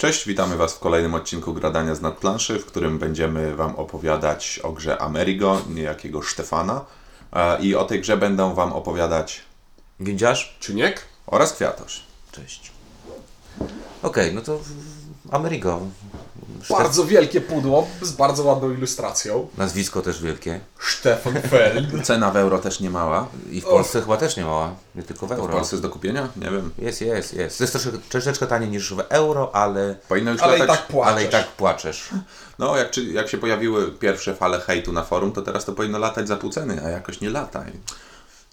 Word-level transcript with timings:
Cześć, 0.00 0.26
witamy 0.26 0.56
Was 0.56 0.74
w 0.74 0.78
kolejnym 0.78 1.14
odcinku 1.14 1.54
Gradania 1.54 1.94
z 1.94 2.00
nadplanszy, 2.00 2.58
w 2.58 2.66
którym 2.66 2.98
będziemy 2.98 3.56
Wam 3.56 3.76
opowiadać 3.76 4.60
o 4.62 4.72
grze 4.72 4.98
Amerigo, 4.98 5.62
niejakiego 5.68 6.22
Stefana. 6.22 6.84
E, 7.32 7.60
I 7.60 7.74
o 7.74 7.84
tej 7.84 8.00
grze 8.00 8.16
będą 8.16 8.54
Wam 8.54 8.72
opowiadać 8.72 9.42
Windziarz? 10.00 10.56
Czyniek? 10.60 11.04
oraz 11.26 11.52
Kwiatosz. 11.52 12.02
Cześć. 12.32 12.72
Okej, 14.02 14.34
no 14.34 14.40
to 14.40 14.60
Amerigo. 15.30 15.80
Sztef- 16.62 16.78
Bardzo 16.78 17.04
wielkie 17.04 17.40
pudło 17.40 17.86
z 18.02 18.12
bardzo 18.12 18.42
ładną 18.44 18.70
ilustracją. 18.70 19.48
Nazwisko 19.58 20.02
też 20.02 20.22
wielkie. 20.22 20.60
Stefan 20.80 21.42
Feld. 21.42 21.86
Cena 22.06 22.30
w 22.30 22.36
euro 22.36 22.58
też 22.58 22.80
nie 22.80 22.90
mała. 22.90 23.28
I 23.50 23.60
w 23.60 23.64
Polsce 23.64 24.00
chyba 24.00 24.16
też 24.16 24.36
nie 24.36 24.44
mała. 24.44 24.74
Nie 24.94 25.02
tylko 25.02 25.26
w 25.26 25.28
To 25.28 25.36
w 25.36 25.38
euro. 25.38 25.52
Polsce 25.52 25.76
jest 25.76 25.82
do 25.82 25.90
kupienia? 25.90 26.28
Nie 26.36 26.50
wiem. 26.50 26.70
Jest, 26.78 27.00
jest, 27.00 27.34
jest. 27.34 27.58
To 27.58 27.64
jest 27.64 27.72
troszeczkę, 27.72 27.98
troszeczkę 28.08 28.46
taniej 28.46 28.70
niż 28.70 28.94
w 28.94 29.00
euro, 29.08 29.50
ale, 29.54 29.94
Powinno 30.08 30.30
już 30.32 30.42
Ale 30.42 30.56
i 30.56 30.60
latać... 30.60 30.78
tak 30.78 30.86
płaczesz. 30.86 31.12
ale 31.12 31.24
i 31.24 31.28
tak 31.28 31.46
płaczesz. 31.48 32.08
No, 32.58 32.76
jak, 32.76 32.90
czy, 32.90 33.04
jak 33.04 33.28
się 33.28 33.38
pojawiły 33.38 33.92
pierwsze 33.92 34.34
fale 34.34 34.60
hejtu 34.60 34.92
na 34.92 35.02
forum, 35.02 35.32
to 35.32 35.42
teraz 35.42 35.64
to 35.64 35.72
powinno 35.72 35.98
latać 35.98 36.28
za 36.28 36.36
pół 36.36 36.50
ceny, 36.50 36.82
a 36.84 36.88
jakoś 36.88 37.20
nie 37.20 37.30
lata. 37.30 37.64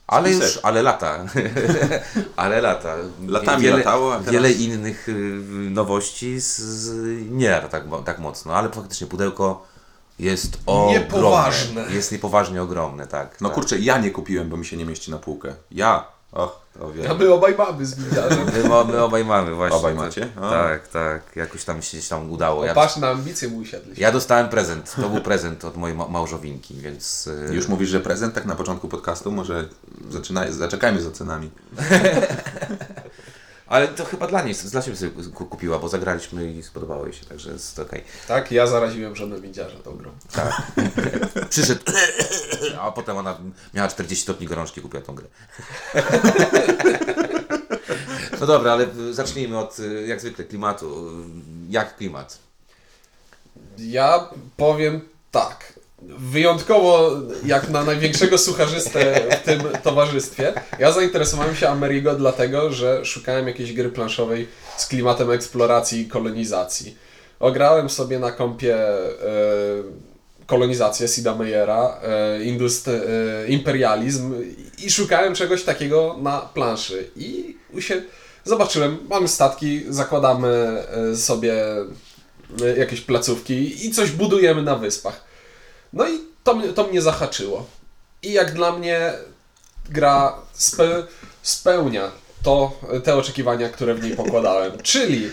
Ale 0.08 0.30
Spisek. 0.30 0.48
już, 0.56 0.60
ale 0.64 0.82
lata. 0.82 1.26
ale 2.36 2.62
lata. 2.62 2.96
Latami 3.28 3.64
wiele, 3.64 3.78
latało, 3.78 4.12
teraz- 4.12 4.30
Wiele 4.32 4.52
innych 4.52 5.10
y, 5.10 5.14
nowości 5.72 6.40
z, 6.40 6.90
nie 7.32 7.50
lata 7.50 7.68
tak, 7.68 7.84
tak 8.06 8.20
mocno, 8.20 8.56
ale 8.56 8.70
faktycznie 8.70 9.08
pudełko 9.08 9.66
jest 10.20 10.58
ogromne. 10.66 11.00
Niepoważne. 11.00 11.86
Jest 11.90 12.12
niepoważnie 12.12 12.62
ogromne, 12.62 13.08
tak. 13.08 13.42
No 13.42 13.50
tak. 13.50 13.56
kurczę, 13.56 13.80
ja 13.80 13.98
nie 13.98 14.12
kupiłem, 14.12 14.50
bo 14.50 14.58
mi 14.58 14.66
się 14.66 14.78
nie 14.78 14.86
mieści 14.86 15.12
na 15.12 15.18
półkę. 15.18 15.54
Ja! 15.72 16.17
Och, 16.32 16.62
to 16.80 16.86
A 16.88 16.92
wiem. 16.92 17.18
my 17.20 17.34
obaj 17.34 17.56
mamy 17.58 17.86
z 17.86 17.96
Windiarzem. 17.96 18.46
My, 18.46 18.92
my 18.94 19.02
obaj 19.04 19.26
mamy 19.26 19.54
właśnie. 19.56 19.78
Obaj 19.78 19.94
macie? 19.96 20.28
O. 20.42 20.50
Tak, 20.50 20.88
tak. 20.88 21.22
Jakoś 21.36 21.64
tam 21.66 21.82
się 21.82 21.98
tam 22.10 22.32
udało. 22.32 22.66
Ja, 22.66 22.74
Patrz 22.74 22.98
na 22.98 23.10
ambicje 23.10 23.48
mu 23.48 23.58
usiadli. 23.58 23.94
ja 23.98 24.12
dostałem 24.12 24.50
prezent. 24.50 24.96
To 24.96 25.10
był 25.10 25.22
prezent 25.22 25.66
od 25.66 25.78
mojej 25.78 25.98
ma- 25.98 26.08
małżowinki, 26.08 26.74
więc... 26.76 27.28
y, 27.28 27.56
Już 27.56 27.68
mówisz, 27.68 27.90
że 27.90 28.00
prezent 28.00 28.34
tak 28.36 28.46
na 28.46 28.56
początku 28.56 28.88
podcastu? 28.88 29.32
Może 29.32 29.66
zaczynaj, 30.10 30.54
zaczekajmy 30.54 31.02
z 31.02 31.08
ocenami. 31.08 31.50
Ale 33.68 33.88
to 33.88 34.06
chyba 34.06 34.28
dla 34.28 34.42
niej, 34.42 34.56
dla 34.56 34.82
siebie 34.82 34.98
sobie 34.98 35.12
ku- 35.34 35.46
kupiła, 35.46 35.80
bo 35.80 35.90
zagraliśmy 35.90 36.52
i 36.52 36.64
spodobało 36.64 37.06
jej 37.06 37.14
się, 37.14 37.26
także 37.26 37.52
jest 37.52 37.80
okej. 37.80 38.04
Tak, 38.28 38.52
ja 38.52 38.68
zaraziłem 38.68 39.16
żonę 39.16 39.42
Windiarza 39.42 39.78
tą 39.78 39.98
grą. 39.98 40.12
Tak. 40.32 40.62
Przyszedł, 41.50 41.82
a 42.82 42.92
potem 42.92 43.18
ona 43.18 43.38
miała 43.74 43.88
40 43.88 44.24
stopni 44.24 44.48
gorączki, 44.48 44.82
kupiła 44.82 45.04
tą 45.04 45.16
grę. 45.16 45.28
No 48.40 48.46
dobra, 48.48 48.72
ale 48.72 48.88
zacznijmy 49.12 49.58
od, 49.60 49.78
jak 50.06 50.22
zwykle, 50.22 50.46
klimatu. 50.46 51.12
Jak 51.70 51.96
klimat? 51.98 52.40
Ja 53.78 54.30
powiem 54.58 55.02
tak. 55.32 55.74
Wyjątkowo 56.02 57.12
jak 57.46 57.70
na 57.70 57.84
największego 57.84 58.38
sucharzystę 58.38 59.22
w 59.32 59.46
tym 59.46 59.62
towarzystwie, 59.84 60.54
ja 60.80 60.92
zainteresowałem 60.92 61.56
się 61.56 61.70
Amerigo 61.70 62.16
dlatego, 62.16 62.72
że 62.72 63.06
szukałem 63.06 63.48
jakiejś 63.48 63.74
gry 63.74 63.90
planszowej 63.90 64.48
z 64.78 64.88
klimatem 64.88 65.32
eksploracji 65.32 66.02
i 66.02 66.08
kolonizacji. 66.08 66.98
Ograłem 67.40 67.90
sobie 67.90 68.20
na 68.20 68.32
kompie 68.32 68.78
e, 68.78 69.08
kolonizację 70.46 71.08
Sida 71.08 71.36
Meyera, 71.36 72.00
e, 72.04 72.44
indust, 72.44 72.88
e, 72.88 72.92
imperializm 73.48 74.34
i 74.78 74.92
szukałem 74.92 75.36
czegoś 75.36 75.64
takiego 75.64 76.16
na 76.22 76.42
planszy. 76.42 77.10
I 77.16 77.58
się 77.80 78.02
zobaczyłem, 78.44 78.98
mamy 79.10 79.28
statki, 79.28 79.84
zakładamy 79.90 80.84
sobie 81.16 81.54
jakieś 82.78 83.02
placówki 83.02 83.86
i 83.86 83.92
coś 83.92 84.12
budujemy 84.12 84.64
na 84.64 84.76
wyspach. 84.76 85.27
No 85.94 86.08
i 86.10 86.20
to, 86.44 86.56
mnie- 86.56 86.74
to 86.74 86.88
mnie 86.88 87.02
zahaczyło. 87.02 87.66
I 88.24 88.32
jak 88.34 88.54
dla 88.54 88.72
mnie 88.72 89.14
gra 89.90 90.36
spe, 90.54 91.04
spełnia 91.42 92.12
to, 92.44 92.80
te 93.04 93.16
oczekiwania, 93.16 93.70
które 93.70 93.96
w 93.96 94.04
niej 94.04 94.16
pokładałem. 94.16 94.72
Czyli 94.84 95.30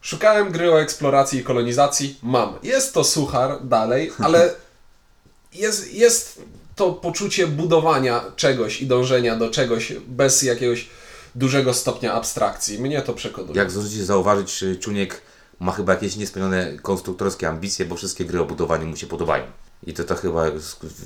szukałem 0.00 0.52
gry 0.52 0.72
o 0.72 0.80
eksploracji 0.80 1.40
i 1.40 1.44
kolonizacji, 1.44 2.18
mam. 2.22 2.58
Jest 2.62 2.94
to 2.94 3.04
suchar 3.04 3.66
dalej, 3.66 4.12
ale 4.18 4.54
jest, 5.52 5.94
jest 5.94 6.42
to 6.76 6.92
poczucie 6.92 7.46
budowania 7.46 8.24
czegoś 8.36 8.82
i 8.82 8.86
dążenia 8.86 9.36
do 9.36 9.50
czegoś 9.50 9.92
bez 10.06 10.42
jakiegoś 10.42 10.88
dużego 11.34 11.74
stopnia 11.74 12.12
abstrakcji. 12.12 12.78
Mnie 12.78 13.02
to 13.02 13.12
przekonuje. 13.14 13.56
Jak 13.58 13.70
zdążycie 13.70 14.04
zauważyć, 14.04 14.62
y, 14.62 14.76
Czuniek 14.76 15.20
ma 15.60 15.72
chyba 15.72 15.92
jakieś 15.92 16.16
niespełnione 16.16 16.72
konstruktorskie 16.82 17.48
ambicje, 17.48 17.84
bo 17.86 17.96
wszystkie 17.96 18.24
gry 18.24 18.40
o 18.40 18.44
budowaniu 18.44 18.86
mu 18.86 18.96
się 18.96 19.06
podobają. 19.06 19.44
I 19.86 19.94
to 19.94 20.04
to 20.04 20.14
chyba 20.14 20.44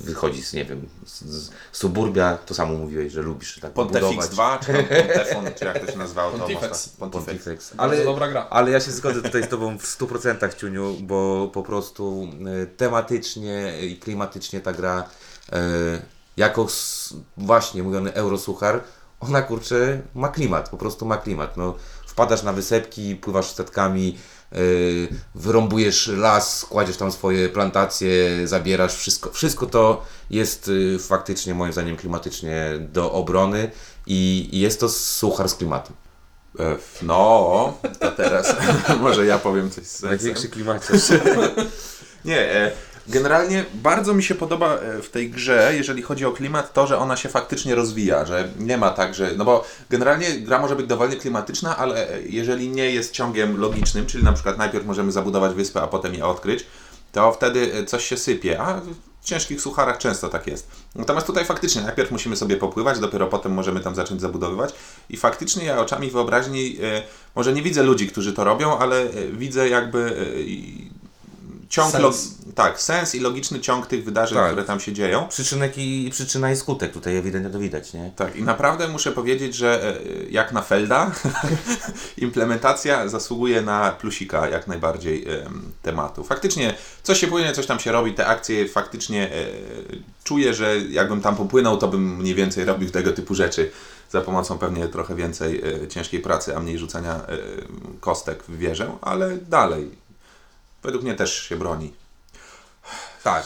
wychodzi 0.03 0.43
z, 0.43 0.53
nie 0.53 0.65
wiem, 0.65 0.89
z, 1.05 1.21
z 1.21 1.51
suburbia, 1.71 2.37
to 2.37 2.53
samo 2.53 2.73
mówiłeś, 2.73 3.13
że 3.13 3.21
lubisz 3.21 3.59
tak 3.59 3.73
Pontifex 3.73 4.05
budować. 4.05 4.29
2, 4.29 4.59
czy 4.59 4.73
tam 4.73 4.85
Pontefon, 4.85 5.45
czy 5.55 5.65
jak 5.65 5.85
to 5.85 5.91
się 5.91 5.97
nazywało? 5.97 6.31
to 6.31 6.37
Pontifex. 6.37 6.99
mocno. 6.99 7.21
Pontifex. 7.21 7.73
Ale, 7.77 8.03
dobra 8.03 8.27
gra. 8.27 8.47
ale 8.49 8.71
ja 8.71 8.79
się 8.79 8.91
zgodzę 8.91 9.21
tutaj 9.21 9.43
z 9.43 9.47
Tobą 9.47 9.77
w 9.77 9.83
100% 9.83 10.55
Ciuniu, 10.55 10.95
bo 11.01 11.49
po 11.53 11.63
prostu 11.63 12.27
y, 12.63 12.67
tematycznie 12.67 13.73
i 13.81 13.97
klimatycznie 13.97 14.61
ta 14.61 14.73
gra 14.73 15.03
y, 15.49 15.55
jako 16.37 16.67
właśnie 17.37 17.83
mówiony 17.83 18.13
eurosuchar, 18.13 18.83
ona 19.19 19.41
kurczę 19.41 20.01
ma 20.15 20.27
klimat, 20.27 20.69
po 20.69 20.77
prostu 20.77 21.05
ma 21.05 21.17
klimat. 21.17 21.57
No, 21.57 21.75
wpadasz 22.05 22.43
na 22.43 22.53
wysepki, 22.53 23.15
pływasz 23.15 23.45
statkami, 23.45 24.17
wyrąbujesz 25.35 26.07
las, 26.07 26.65
kładziesz 26.65 26.97
tam 26.97 27.11
swoje 27.11 27.49
plantacje, 27.49 28.47
zabierasz 28.47 28.95
wszystko. 28.95 29.31
Wszystko 29.31 29.65
to 29.65 30.05
jest 30.29 30.67
y, 30.67 30.99
faktycznie 30.99 31.53
moim 31.53 31.73
zdaniem 31.73 31.97
klimatycznie 31.97 32.71
do 32.79 33.11
obrony 33.11 33.71
i, 34.07 34.49
jest 34.51 34.79
to 34.79 34.89
suchar 34.89 35.49
z 35.49 35.55
klimatem. 35.55 35.95
E, 36.59 36.75
No, 37.01 37.77
to 37.99 38.11
teraz 38.11 38.55
może 39.01 39.25
ja 39.25 39.37
powiem 39.37 39.71
coś 39.71 39.83
z 39.83 39.91
sensem. 39.91 40.09
Największy 40.09 40.49
klimacie. 40.49 40.93
Nie, 42.25 42.55
e, 42.55 42.71
generalnie 43.09 43.65
bardzo 43.73 44.13
mi 44.13 44.23
się 44.23 44.35
podoba 44.35 44.73
e, 44.73 45.01
w 45.01 45.09
tej 45.09 45.29
grze, 45.29 45.71
jeżeli 45.75 46.01
chodzi 46.01 46.25
o 46.25 46.31
klimat, 46.31 46.73
to, 46.73 46.87
że 46.87 46.97
ona 46.97 47.17
się 47.17 47.29
faktycznie 47.29 47.75
rozwija, 47.75 48.25
że 48.25 48.49
nie 48.59 48.77
ma 48.77 48.89
tak, 48.89 49.15
że. 49.15 49.31
No 49.37 49.45
bo 49.45 49.65
generalnie 49.89 50.39
gra 50.39 50.59
może 50.59 50.75
być 50.75 50.87
dowolnie 50.87 51.15
klimatyczna, 51.15 51.77
ale 51.77 52.09
e, 52.09 52.21
jeżeli 52.21 52.69
nie 52.69 52.91
jest 52.91 53.11
ciągiem 53.11 53.57
logicznym, 53.57 54.05
czyli 54.05 54.23
na 54.23 54.33
przykład 54.33 54.57
najpierw 54.57 54.85
możemy 54.85 55.11
zabudować 55.11 55.53
wyspę, 55.53 55.81
a 55.81 55.87
potem 55.87 56.13
je 56.13 56.25
odkryć, 56.25 56.65
to 57.11 57.31
wtedy 57.31 57.73
e, 57.73 57.85
coś 57.85 58.05
się 58.05 58.17
sypie, 58.17 58.61
a 58.61 58.81
w 59.21 59.25
ciężkich 59.25 59.61
sucharach 59.61 59.97
często 59.97 60.29
tak 60.29 60.47
jest. 60.47 60.67
Natomiast 60.95 61.27
tutaj 61.27 61.45
faktycznie 61.45 61.81
najpierw 61.81 62.11
musimy 62.11 62.35
sobie 62.35 62.57
popływać, 62.57 62.99
dopiero 62.99 63.27
potem 63.27 63.53
możemy 63.53 63.79
tam 63.79 63.95
zacząć 63.95 64.21
zabudowywać 64.21 64.73
i 65.09 65.17
faktycznie 65.17 65.65
ja 65.65 65.79
oczami 65.79 66.11
wyobraźni 66.11 66.77
może 67.35 67.53
nie 67.53 67.61
widzę 67.61 67.83
ludzi, 67.83 68.07
którzy 68.07 68.33
to 68.33 68.43
robią, 68.43 68.77
ale 68.77 69.07
widzę 69.31 69.69
jakby 69.69 70.25
ciąg, 71.69 71.91
Sens. 71.91 72.35
tak, 72.55 72.81
sens 72.81 73.15
i 73.15 73.19
logiczny 73.19 73.59
ciąg 73.59 73.87
tych 73.87 74.05
wydarzeń, 74.05 74.37
Tak. 74.37 74.47
które 74.47 74.63
tam 74.63 74.79
się 74.79 74.93
dzieją. 74.93 75.27
Przyczynek 75.27 75.77
i 75.77 76.09
przyczyna 76.11 76.51
i 76.51 76.55
skutek 76.55 76.91
tutaj 76.93 77.17
ewidentnie 77.17 77.51
to 77.51 77.59
widać, 77.59 77.93
nie? 77.93 78.11
Tak, 78.15 78.35
i 78.35 78.43
naprawdę 78.43 78.87
muszę 78.87 79.11
powiedzieć, 79.11 79.55
że 79.55 79.95
e, 79.95 79.95
jak 80.29 80.51
na 80.51 80.61
Felda, 80.61 81.11
implementacja 82.17 83.07
zasługuje 83.07 83.61
na 83.61 83.91
plusika 83.91 84.49
jak 84.49 84.67
najbardziej 84.67 85.27
em, 85.29 85.71
tematu. 85.81 86.23
Faktycznie 86.23 86.73
coś 87.03 87.19
się 87.19 87.27
płynie, 87.27 87.51
coś 87.51 87.65
tam 87.65 87.79
się 87.79 87.91
robi, 87.91 88.13
te 88.13 88.27
akcje 88.27 88.69
faktycznie 88.69 89.33
e, 89.33 89.45
czuję, 90.23 90.53
że 90.53 90.77
jakbym 90.79 91.21
tam 91.21 91.35
popłynął, 91.35 91.77
to 91.77 91.87
bym 91.87 92.15
mniej 92.17 92.35
więcej 92.35 92.65
robił 92.65 92.89
tego 92.89 93.11
typu 93.11 93.35
rzeczy 93.35 93.71
za 94.11 94.21
pomocą 94.21 94.57
pewnie 94.57 94.87
trochę 94.87 95.15
więcej 95.15 95.61
e, 95.83 95.87
ciężkiej 95.87 96.19
pracy, 96.19 96.55
a 96.55 96.59
mniej 96.59 96.77
rzucania 96.77 97.19
kostek 97.99 98.43
w 98.43 98.57
wieżę, 98.57 98.91
ale 99.01 99.37
dalej. 99.37 99.98
Według 100.83 101.03
mnie 101.03 101.15
też 101.15 101.33
się 101.43 101.55
broni. 101.57 101.93
Tak. 103.23 103.45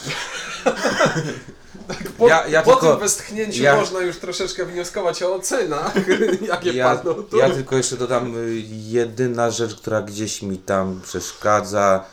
Po, 2.18 2.27
Ja- 2.27 2.47
ja 2.47 2.62
po 2.63 2.71
tylko- 2.71 2.91
tym 2.91 3.00
westchnięciu 3.00 3.63
ja- 3.63 3.75
można 3.75 4.00
już 4.00 4.18
troszeczkę 4.18 4.65
wnioskować 4.65 5.24
o 5.24 5.35
ocenach, 5.35 5.94
jakie 6.47 6.74
Ja, 6.74 6.95
padną. 6.95 7.13
Tu. 7.13 7.38
ja 7.38 7.50
tylko 7.50 7.77
jeszcze 7.77 7.97
dodam, 7.97 8.35
y, 8.38 8.62
jedyna 8.69 9.51
rzecz, 9.51 9.75
która 9.75 10.01
gdzieś 10.01 10.41
mi 10.41 10.57
tam 10.57 11.01
przeszkadza, 11.03 12.06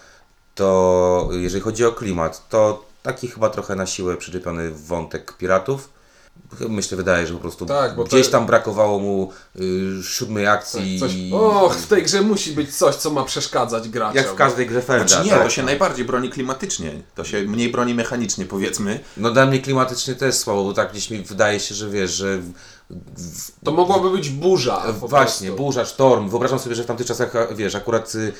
to 0.55 1.29
jeżeli 1.33 1.61
chodzi 1.63 1.85
o 1.85 1.93
klimat, 1.93 2.49
to 2.49 2.85
taki 3.03 3.29
chyba 3.29 3.51
trochę 3.51 3.77
na 3.77 3.87
siłę 3.87 4.17
przyczepiony 4.17 4.71
wątek 4.71 5.33
piratów. 5.37 5.89
Myślę, 6.69 6.97
wydaje, 6.97 7.27
że 7.27 7.35
po 7.35 7.41
prostu 7.41 7.67
Tak, 7.67 8.05
gdzieś 8.05 8.29
tam 8.29 8.47
brakowało 8.47 8.99
mu 8.99 9.33
y, 9.57 10.03
siódmej 10.03 10.47
akcji. 10.47 11.01
Coś, 11.01 11.15
i- 11.15 11.31
och, 11.35 11.75
w 11.77 11.87
tej 11.87 12.03
grze 12.03 12.23
musi 12.23 12.53
być 12.53 12.77
coś, 12.77 12.95
co 12.95 13.11
ma 13.11 13.25
przeszkadzać 13.25 13.89
graczom. 13.89 14.17
Jak 14.17 14.29
w 14.29 14.35
każdej 14.35 14.67
grze 14.67 14.83
Felda. 14.83 15.09
Znaczy 15.09 15.25
nie, 15.25 15.31
tak. 15.31 15.43
to 15.43 15.51
się 15.51 15.63
najbardziej 15.63 16.05
broni 16.05 16.31
klimatycznie. 16.31 17.03
To 17.15 17.25
się 17.25 17.43
mniej 17.43 17.69
broni 17.73 17.95
mechanicznie, 17.95 18.45
powiedzmy. 18.45 19.01
No 19.17 19.31
dla 19.31 19.47
mnie 19.47 19.59
klimatycznie 19.59 20.15
też 20.15 20.35
słabo, 20.35 20.65
bo 20.65 20.73
tak 20.73 20.91
gdzieś 20.93 21.11
mi 21.11 21.23
wydaje 21.23 21.61
się, 21.61 21.75
że 21.75 21.91
wiesz, 21.91 22.11
że 22.11 22.39
To 23.65 23.71
mogłaby 23.73 24.11
być 24.11 24.29
burza. 24.31 24.77
po 25.01 25.09
Właśnie, 25.09 25.47
prostu. 25.49 25.65
burza, 25.65 25.85
sztorm. 25.85 26.29
Wyobrażam 26.29 26.59
sobie, 26.59 26.75
że 26.75 26.83
w 26.83 26.87
tamtych 26.87 27.07
czasach, 27.07 27.37
a, 27.37 27.55
wiesz, 27.55 27.75
akurat 27.75 28.15
y, 28.15 28.19
y, 28.19 28.33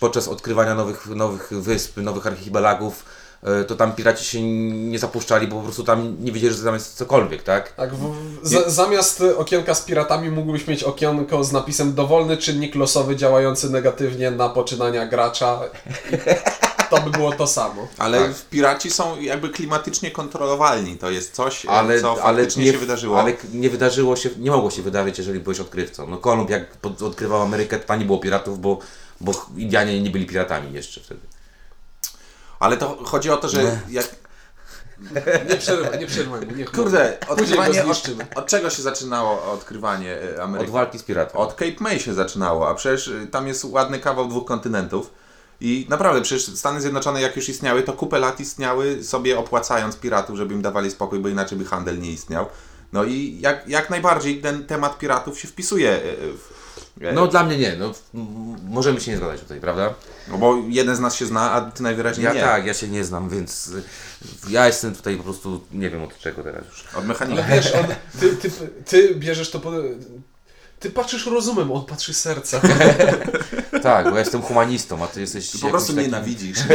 podczas 0.00 0.28
odkrywania 0.28 0.74
nowych, 0.74 1.06
nowych 1.06 1.48
wysp, 1.50 1.96
nowych 1.96 2.26
archipelagów, 2.26 3.04
to 3.68 3.76
tam 3.76 3.92
piraci 3.92 4.24
się 4.24 4.42
nie 4.42 4.98
zapuszczali, 4.98 5.46
bo 5.48 5.56
po 5.56 5.62
prostu 5.62 5.84
tam 5.84 6.16
nie 6.20 6.32
wiedzieli, 6.32 6.54
że 6.54 6.64
tam 6.64 6.74
jest 6.74 6.96
cokolwiek, 6.96 7.42
tak? 7.42 7.72
Tak, 7.72 7.94
w, 7.94 8.14
za, 8.42 8.70
zamiast 8.70 9.22
okienka 9.36 9.74
z 9.74 9.82
piratami 9.82 10.30
mógłbyś 10.30 10.66
mieć 10.66 10.84
okienko 10.84 11.44
z 11.44 11.52
napisem 11.52 11.94
dowolny 11.94 12.36
czynnik 12.36 12.74
losowy 12.74 13.16
działający 13.16 13.70
negatywnie 13.70 14.30
na 14.30 14.48
poczynania 14.48 15.06
gracza. 15.06 15.60
To 16.90 17.00
by 17.00 17.10
było 17.10 17.32
to 17.32 17.46
samo. 17.46 17.88
Ale 17.98 18.20
Tak. 18.20 18.34
w 18.34 18.44
piraci 18.48 18.90
są 18.90 19.20
jakby 19.20 19.48
klimatycznie 19.48 20.10
kontrolowalni. 20.10 20.96
To 20.96 21.10
jest 21.10 21.34
coś, 21.34 21.66
Ale, 21.66 22.00
co 22.00 22.22
ale 22.24 22.38
faktycznie 22.42 22.64
nie, 22.64 22.72
się 22.72 22.78
wydarzyło. 22.78 23.20
Ale 23.20 23.32
nie 23.52 23.70
wydarzyło 23.70 24.16
się, 24.16 24.30
nie 24.38 24.50
mogło 24.50 24.70
się 24.70 24.82
wydarzyć, 24.82 25.18
jeżeli 25.18 25.40
byłeś 25.40 25.60
odkrywcą. 25.60 26.06
No 26.06 26.16
Kolumb 26.18 26.50
jak 26.50 26.66
odkrywał 27.04 27.42
Amerykę, 27.42 27.78
to 27.78 27.86
tam 27.86 27.98
nie 27.98 28.04
było 28.04 28.18
piratów, 28.18 28.60
bo, 28.60 28.78
bo 29.20 29.46
Indianie 29.56 30.02
nie 30.02 30.10
byli 30.10 30.26
piratami 30.26 30.72
jeszcze 30.72 31.00
wtedy. 31.00 31.20
Ale 32.60 32.76
to 32.76 32.98
chodzi 33.04 33.30
o 33.30 33.36
to, 33.36 33.48
że 33.48 33.62
Nie. 33.62 33.80
jak, 33.90 34.06
Nie 35.50 35.56
przerywaj, 35.56 35.98
nie 35.98 36.06
przerywaj 36.06 36.46
mu. 36.46 36.52
Niech 36.56 36.70
kurde, 36.70 37.18
odkrywanie, 37.28 37.84
od, 37.84 38.10
od 38.34 38.46
czego 38.46 38.70
się 38.70 38.82
zaczynało 38.82 39.52
odkrywanie 39.52 40.18
e, 40.36 40.42
Ameryki? 40.42 40.70
Od 40.70 40.72
walki 40.74 40.98
z 40.98 41.02
piratem. 41.02 41.36
Od 41.36 41.54
Cape 41.54 41.76
May 41.80 42.00
się 42.00 42.14
zaczynało, 42.14 42.68
a 42.68 42.74
przecież 42.74 43.08
y, 43.08 43.26
tam 43.26 43.48
jest 43.48 43.64
ładny 43.64 43.98
kawał 43.98 44.28
dwóch 44.28 44.44
kontynentów. 44.44 45.10
I 45.60 45.86
naprawdę, 45.88 46.22
przecież 46.22 46.56
Stany 46.56 46.80
Zjednoczone 46.80 47.22
jak 47.22 47.36
już 47.36 47.48
istniały, 47.48 47.82
to 47.82 47.92
kupę 47.92 48.18
lat 48.18 48.40
istniały 48.40 49.04
sobie 49.04 49.38
opłacając 49.38 49.96
piratów, 49.96 50.36
żeby 50.36 50.54
im 50.54 50.62
dawali 50.62 50.90
spokój, 50.90 51.18
bo 51.18 51.28
inaczej 51.28 51.58
by 51.58 51.64
handel 51.64 51.98
nie 51.98 52.10
istniał. 52.10 52.46
No 52.92 53.04
i 53.04 53.38
jak, 53.40 53.68
jak 53.68 53.90
najbardziej 53.90 54.40
ten 54.40 54.66
temat 54.66 54.98
piratów 54.98 55.38
się 55.40 55.48
wpisuje 55.48 55.96
y, 55.96 56.02
w, 56.02 56.50
e, 56.50 56.65
No 57.14 57.26
dla 57.26 57.44
mnie 57.44 57.56
nie, 57.58 57.76
no, 57.76 57.92
możemy 58.68 59.00
się 59.00 59.10
nie 59.10 59.16
zgadzać 59.16 59.40
tutaj, 59.40 59.60
prawda? 59.60 59.94
no 60.28 60.38
bo 60.38 60.56
jeden 60.68 60.96
z 60.96 61.00
nas 61.00 61.14
się 61.16 61.26
zna, 61.26 61.52
a 61.52 61.60
ty 61.60 61.82
najwyraźniej 61.82 62.24
Ja 62.24 62.32
nie. 62.32 62.40
tak, 62.40 62.66
ja 62.66 62.74
się 62.74 62.88
nie 62.88 63.04
znam, 63.04 63.28
więc 63.28 63.68
y, 63.68 63.82
ja 64.48 64.66
jestem 64.66 64.94
tutaj 64.94 65.16
po 65.16 65.22
prostu, 65.22 65.60
nie 65.72 65.90
wiem 65.90 66.02
od 66.02 66.18
czego 66.18 66.42
teraz 66.42 66.64
już. 66.66 66.84
Od 66.94 67.06
mechanika. 67.06 67.44
Ale 67.44 67.54
wiesz, 67.56 67.74
on, 67.74 67.84
ty, 68.20 68.36
ty, 68.36 68.50
ty 68.86 69.14
bierzesz 69.14 69.50
to 69.50 69.60
pod... 69.60 69.74
Ty 70.80 70.90
patrzysz 70.90 71.26
rozumem, 71.26 71.72
on 71.72 71.84
patrzy 71.84 72.14
sercem. 72.14 72.60
Tak, 73.82 74.04
bo 74.04 74.10
ja 74.14 74.18
jestem 74.20 74.42
humanistą, 74.42 75.04
a 75.04 75.06
ty 75.06 75.20
jesteś 75.20 75.50
Ty 75.50 75.58
po 75.58 75.68
prostu 75.68 75.92
takim- 75.92 76.04
nienawidzisz. 76.04 76.58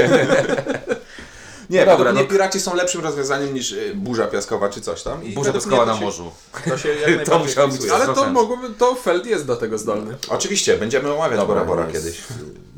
Nie, 1.72 1.80
Dobra, 1.80 1.96
według 1.98 2.14
mnie 2.14 2.24
no- 2.24 2.30
piraci 2.30 2.60
są 2.60 2.76
lepszym 2.76 3.02
rozwiązaniem 3.02 3.54
niż 3.54 3.72
y, 3.72 3.92
burza 3.96 4.28
piaskowa 4.28 4.70
czy 4.70 4.82
coś 4.82 5.04
tam. 5.04 5.24
I 5.24 5.34
Burza 5.34 5.54
piaskowa 5.54 5.86
na 5.86 5.94
to 5.94 6.00
morzu. 6.02 6.32
To 6.70 6.78
się 6.78 6.90
jak 6.90 7.08
najbardziej 7.16 7.40
musiało 7.40 7.68
być- 7.68 7.78
wpisuje. 7.78 7.94
Ale 8.04 8.14
to 8.16 8.30
mogłoby, 8.30 8.70
to 8.70 8.96
Feld 8.96 9.26
jest 9.26 9.46
do 9.46 9.56
tego 9.56 9.78
zdolny. 9.78 10.16
Oczywiście, 10.30 10.78
będziemy 10.78 11.14
omawiać 11.14 11.48
Bora 11.48 11.66
Bora 11.66 11.82
jest- 11.90 11.94
kiedyś. 11.94 12.22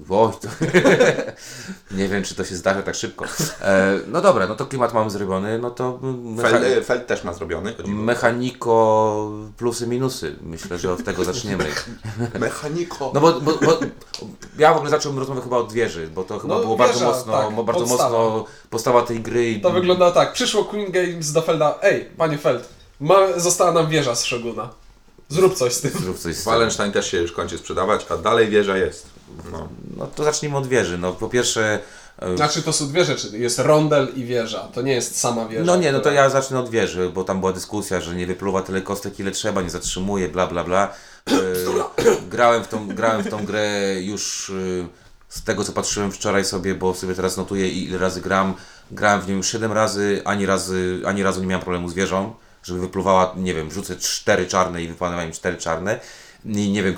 Oj, 0.10 0.32
to... 0.42 0.48
nie 1.98 2.08
wiem, 2.10 2.24
czy 2.24 2.36
to 2.36 2.46
się 2.46 2.56
zdarzy 2.56 2.84
tak 2.84 2.96
szybko. 2.96 3.26
E, 3.62 4.00
no 4.08 4.22
dobra, 4.22 4.48
no 4.48 4.56
to 4.56 4.66
klimat 4.66 4.94
mamy 4.94 5.10
zrobiony, 5.10 5.60
no 5.60 5.72
to 5.72 6.00
mecha... 6.24 6.50
Feld, 6.50 6.86
Feld 6.86 7.08
też 7.08 7.24
ma 7.24 7.34
zrobiony. 7.34 7.74
mechaniko 7.88 9.32
plusy, 9.58 9.88
minusy. 9.88 10.36
Myślę, 10.42 10.78
że 10.78 10.94
od 10.94 11.04
tego 11.04 11.24
zaczniemy. 11.34 11.66
Mechaniko. 12.40 13.12
No 13.14 13.22
bo, 13.22 13.32
bo, 13.42 13.52
bo 13.66 13.80
ja 14.58 14.74
w 14.74 14.76
ogóle 14.76 14.90
zacząłem 14.92 15.20
rozmowę 15.20 15.42
chyba 15.42 15.58
od 15.58 15.74
wieży, 15.74 16.08
bo 16.08 16.24
to 16.24 16.40
chyba 16.40 16.56
No, 16.56 16.62
było 16.62 16.78
bardzo 16.78 16.94
wieża, 17.00 17.06
mocno, 17.12 17.34
tak, 17.34 17.66
bardzo 17.66 17.86
podstawa. 17.86 18.20
mocno 18.30 18.46
postawa 18.84 19.02
tej 19.02 19.20
gry. 19.20 19.60
To 19.60 19.72
wygląda 19.72 20.12
tak. 20.12 20.34
Przyszło 20.34 20.66
Queen 20.66 20.92
Games 20.92 21.32
do 21.32 21.42
Felda. 21.42 21.78
Ej, 21.82 22.06
panie 22.18 22.38
Feld, 22.38 22.70
ma, 23.00 23.40
została 23.40 23.72
nam 23.72 23.90
wieża 23.90 24.16
z 24.16 24.24
Shoguna. 24.24 24.70
Zrób 25.30 25.56
coś 25.56 25.74
z 25.74 25.82
tym. 25.82 25.92
Zrób 25.92 26.20
coś 26.20 26.36
z 26.36 26.44
tym. 26.44 26.54
Wallenstein 26.54 26.92
też 26.92 27.12
się 27.12 27.18
już 27.18 27.32
kończy 27.32 27.58
sprzedawać, 27.58 28.06
a 28.10 28.18
dalej 28.18 28.48
wieża 28.50 28.78
jest. 28.78 29.06
No. 29.52 29.68
No 29.98 30.08
to 30.08 30.24
zacznijmy 30.24 30.58
od 30.58 30.68
wieży. 30.68 30.98
No 30.98 31.14
po 31.14 31.30
pierwsze, 31.30 31.80
e, 32.20 32.38
Znaczy 32.38 32.62
to 32.62 32.74
są 32.74 32.88
dwie 32.88 33.06
rzeczy. 33.06 33.38
Jest 33.38 33.60
rondel 33.60 34.08
i 34.16 34.24
wieża. 34.24 34.60
To 34.74 34.82
nie 34.82 34.94
jest 34.94 35.20
sama 35.20 35.46
wieża. 35.46 35.64
no 35.64 35.76
nie, 35.76 35.92
no 35.92 36.00
to 36.00 36.12
ja 36.12 36.30
zacznę 36.30 36.60
od 36.60 36.70
wieży, 36.70 37.10
bo 37.10 37.24
tam 37.24 37.40
była 37.40 37.54
dyskusja, 37.54 38.02
że 38.02 38.16
nie 38.16 38.28
wypluwa 38.28 38.62
tyle 38.62 38.82
kostek 38.82 39.20
ile 39.20 39.32
trzeba, 39.32 39.62
nie 39.62 39.70
zatrzymuje, 39.70 40.30
bla 40.30 40.48
bla 40.48 40.64
bla. 40.64 40.94
E, 41.32 41.34
grałem, 42.30 42.64
w 42.64 42.68
tą, 42.68 42.88
grałem 42.88 43.24
w 43.24 43.30
tą 43.30 43.46
grę 43.46 43.96
już 44.02 44.50
e, 44.50 45.03
z 45.34 45.44
tego 45.44 45.64
co 45.64 45.74
patrzyłem 45.74 46.12
wczoraj 46.12 46.46
sobie, 46.46 46.76
bo 46.76 46.94
sobie 46.94 47.16
teraz 47.16 47.38
notuję 47.38 47.70
ile 47.70 47.98
razy 47.98 48.22
gram. 48.22 48.54
Grałem 48.92 49.22
w 49.22 49.28
już 49.38 49.52
7 49.52 49.72
razy, 49.72 50.22
ani 50.26 50.46
razy, 50.46 51.02
ani 51.06 51.24
razu 51.24 51.42
nie 51.42 51.48
miałem 51.48 51.62
problemu 51.62 51.90
z 51.90 51.94
wieżą, 51.94 52.36
żeby 52.64 52.80
wypluwała, 52.80 53.34
nie 53.38 53.54
wiem, 53.54 53.72
rzucę 53.72 53.96
cztery 53.96 54.48
czarne 54.48 54.84
i 54.84 54.88
mi 55.28 55.34
cztery 55.34 55.58
czarne. 55.58 56.00
I 56.46 56.72
nie 56.72 56.84
wiem, 56.84 56.96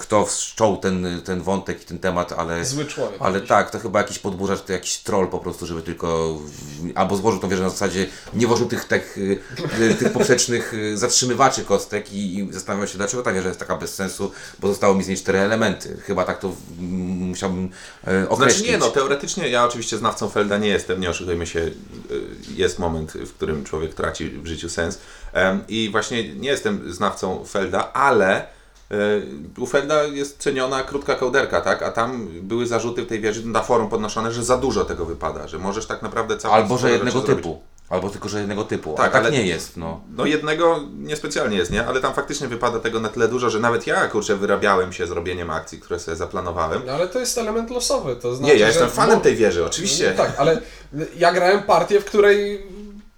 kto 0.00 0.26
wszczął 0.26 0.76
ten, 0.76 1.22
ten 1.24 1.42
wątek 1.42 1.82
i 1.82 1.84
ten 1.84 1.98
temat, 1.98 2.32
ale... 2.32 2.64
Zły 2.64 2.84
człowiek. 2.84 3.20
Ale 3.20 3.40
tak, 3.40 3.70
to 3.70 3.78
chyba 3.78 3.98
jakiś 3.98 4.18
podburzacz, 4.18 4.62
to 4.62 4.72
jakiś 4.72 4.96
troll 4.96 5.28
po 5.28 5.38
prostu, 5.38 5.66
żeby 5.66 5.82
tylko 5.82 6.38
albo 6.94 7.16
złożył 7.16 7.40
tą 7.40 7.48
wieżę 7.48 7.62
na 7.62 7.70
zasadzie, 7.70 8.06
nie 8.34 8.46
włożył 8.46 8.68
tych, 8.68 8.84
tych, 8.84 9.18
y, 9.18 9.94
tych 9.98 10.12
poprzecznych 10.12 10.74
y, 10.74 10.98
zatrzymywaczy 10.98 11.64
kostek 11.64 12.12
i, 12.12 12.38
i 12.38 12.52
zastanawiał 12.52 12.88
się, 12.88 12.98
dlaczego 12.98 13.22
ta 13.22 13.32
wieża 13.32 13.48
jest 13.48 13.60
taka 13.60 13.76
bez 13.76 13.94
sensu, 13.94 14.32
bo 14.58 14.68
zostało 14.68 14.94
mi 14.94 15.04
z 15.04 15.08
niej 15.08 15.16
cztery 15.16 15.38
elementy. 15.38 15.96
Chyba 16.00 16.24
tak 16.24 16.38
to 16.38 16.52
musiałbym 16.78 17.70
e, 18.06 18.28
określić. 18.28 18.58
Znaczy 18.58 18.72
nie, 18.72 18.78
no 18.78 18.90
teoretycznie 18.90 19.48
ja 19.48 19.64
oczywiście 19.64 19.98
znawcą 19.98 20.28
Felda 20.28 20.58
nie 20.58 20.68
jestem, 20.68 21.00
nie 21.00 21.10
oszukujmy 21.10 21.46
się, 21.46 21.60
y, 21.60 21.72
jest 22.54 22.78
moment, 22.78 23.12
w 23.12 23.32
którym 23.32 23.64
człowiek 23.64 23.94
traci 23.94 24.28
w 24.28 24.46
życiu 24.46 24.68
sens 24.68 24.98
i 25.68 25.88
właśnie 25.92 26.34
nie 26.34 26.48
jestem 26.48 26.92
znawcą 26.92 27.44
Felda, 27.44 27.92
ale 27.92 28.59
y, 28.92 29.60
u 29.60 29.66
Felda 29.66 30.02
jest 30.04 30.38
ceniona 30.38 30.82
krótka 30.82 31.14
kołderka, 31.14 31.60
tak? 31.60 31.82
A 31.82 31.90
tam 31.92 32.28
były 32.42 32.66
zarzuty 32.66 33.02
w 33.02 33.06
tej 33.06 33.20
wieży 33.20 33.46
na 33.46 33.62
forum 33.62 33.88
podnoszone, 33.88 34.32
że 34.32 34.44
za 34.44 34.56
dużo 34.56 34.84
tego 34.84 35.04
wypada, 35.06 35.48
że 35.48 35.58
możesz 35.58 35.86
tak 35.86 36.02
naprawdę 36.02 36.36
całą 36.36 36.54
Albo, 36.54 36.78
że 36.78 36.90
jednego 36.90 37.10
rzeczy 37.18 37.26
zrobić. 37.26 37.44
typu. 37.44 37.60
Albo 37.88 38.10
tylko, 38.10 38.28
że 38.28 38.38
jednego 38.38 38.64
typu. 38.64 38.90
Tak, 38.94 39.04
Tak, 39.04 39.12
tak 39.12 39.22
ale- 39.22 39.32
nie 39.32 39.46
jest, 39.46 39.76
no. 39.76 40.00
No 40.16 40.26
jednego 40.26 40.80
niespecjalnie 40.98 41.56
jest, 41.56 41.70
nie? 41.70 41.86
Ale 41.86 42.00
tam 42.00 42.14
faktycznie 42.14 42.48
wypada 42.48 42.78
tego 42.80 43.00
na 43.00 43.08
tyle 43.08 43.28
dużo, 43.28 43.50
że 43.50 43.60
nawet 43.60 43.86
ja, 43.86 44.08
kurczę, 44.08 44.36
wyrabiałem 44.36 44.92
się 44.92 45.06
zrobieniem 45.06 45.50
akcji, 45.50 45.80
które 45.80 46.00
sobie 46.00 46.16
zaplanowałem. 46.16 46.82
No 46.86 46.92
ale 46.92 47.08
to 47.08 47.18
jest 47.18 47.38
element 47.38 47.70
losowy. 47.70 48.16
To 48.16 48.34
znaczy, 48.36 48.52
Nie, 48.54 48.60
ja 48.60 48.66
jestem 48.66 48.88
że- 48.88 48.94
fanem 48.94 49.20
tej 49.20 49.36
wieży, 49.36 49.66
oczywiście. 49.66 50.14
No, 50.18 50.24
tak, 50.24 50.34
ale 50.38 50.60
ja 51.18 51.32
grałem 51.32 51.62
partię, 51.62 52.00
w 52.00 52.04
której 52.04 52.66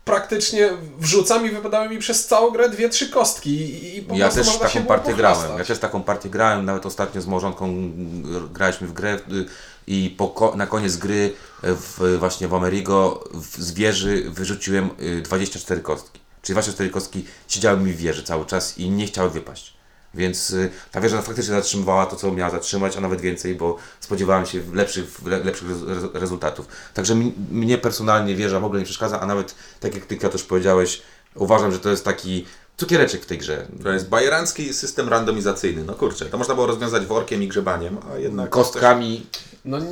praktycznie 0.05 0.71
wrzucam 0.99 1.47
i 1.47 1.51
wypadały 1.51 1.89
mi 1.89 1.99
przez 1.99 2.27
całą 2.27 2.51
grę 2.51 2.69
dwie, 2.69 2.89
trzy 2.89 3.09
kostki 3.09 3.51
i, 3.51 3.99
i 3.99 4.19
Ja 4.19 4.29
też 4.29 4.59
taką 4.59 4.83
partię 4.83 5.15
grałem. 5.15 5.59
Ja 5.59 5.65
też 5.65 5.79
taką 5.79 6.03
partię 6.03 6.31
grałem, 6.31 6.65
nawet 6.65 6.87
ostatnio 6.87 7.21
z 7.23 7.27
małżonką 7.27 7.65
mm, 7.65 8.49
graliśmy 8.53 8.87
w 8.87 8.93
grę 8.93 9.15
y, 9.15 9.45
i 9.87 10.15
po, 10.19 10.53
na 10.57 10.67
koniec 10.67 10.97
gry 10.97 11.33
y, 11.65 11.75
w, 11.75 12.17
właśnie 12.19 12.49
w 12.49 12.55
Amerigo 12.55 13.25
w, 13.35 13.63
z 13.63 13.73
wieży 13.73 14.31
wyrzuciłem 14.31 14.91
y, 15.01 15.23
24 15.23 15.81
kostki. 15.81 16.21
Czyli 16.43 16.55
24 16.55 16.91
kostki 16.91 17.25
siedziały 17.49 17.81
mi 17.81 17.93
w 17.93 17.97
wieży 17.97 18.23
cały 18.23 18.47
czas 18.47 18.79
i 18.79 18.91
nie 18.91 19.07
chciały 19.07 19.31
wypaść. 19.31 19.82
Więc 20.15 20.51
y, 20.51 20.71
ta 20.93 21.01
wieża 21.01 21.23
faktycznie 21.23 21.55
zatrzymywała 21.55 22.07
to, 22.07 22.17
co 22.17 22.33
miała 22.33 22.51
zatrzymać, 22.51 22.97
a 22.97 23.01
nawet 23.01 23.21
więcej, 23.21 23.55
bo 23.55 23.77
spodziewałem 24.01 24.47
się 24.47 24.61
lepszych, 24.73 25.23
le- 25.27 25.45
lepszych 25.45 25.69
rez- 25.69 26.15
rezultatów. 26.15 26.67
Także 26.95 27.15
mi, 27.15 27.33
mnie 27.51 27.79
personalnie 27.79 28.35
wieża 28.37 28.61
w 28.61 28.65
ogóle 28.65 28.79
nie 28.81 28.85
przeszkadza, 28.85 29.21
a 29.21 29.27
nawet 29.27 29.55
tak 29.81 29.95
jak 29.95 30.07
Ty 30.07 30.17
też 30.17 30.43
powiedziałeś, 30.43 31.03
uważam, 31.35 31.73
że 31.73 31.79
to 31.79 31.91
jest 31.91 32.05
taki 32.05 32.47
cukiereczek 32.77 33.23
w 33.23 33.27
tej 33.27 33.39
grze. 33.39 33.67
To 33.83 33.93
jest 33.93 34.09
bajerancki 34.09 34.75
system 34.75 35.09
randomizacyjny. 35.09 35.85
No 35.85 35.95
kurczę, 35.95 36.27
to 36.27 36.39
można 36.39 36.55
było 36.55 36.67
rozwiązać 36.67 37.07
workiem 37.07 37.43
i 37.43 37.49
grzebaniem, 37.49 37.99
a 38.13 38.19
jednak... 38.19 38.51
Kostkami, 38.51 39.27
No, 39.65 39.79
y, 39.79 39.83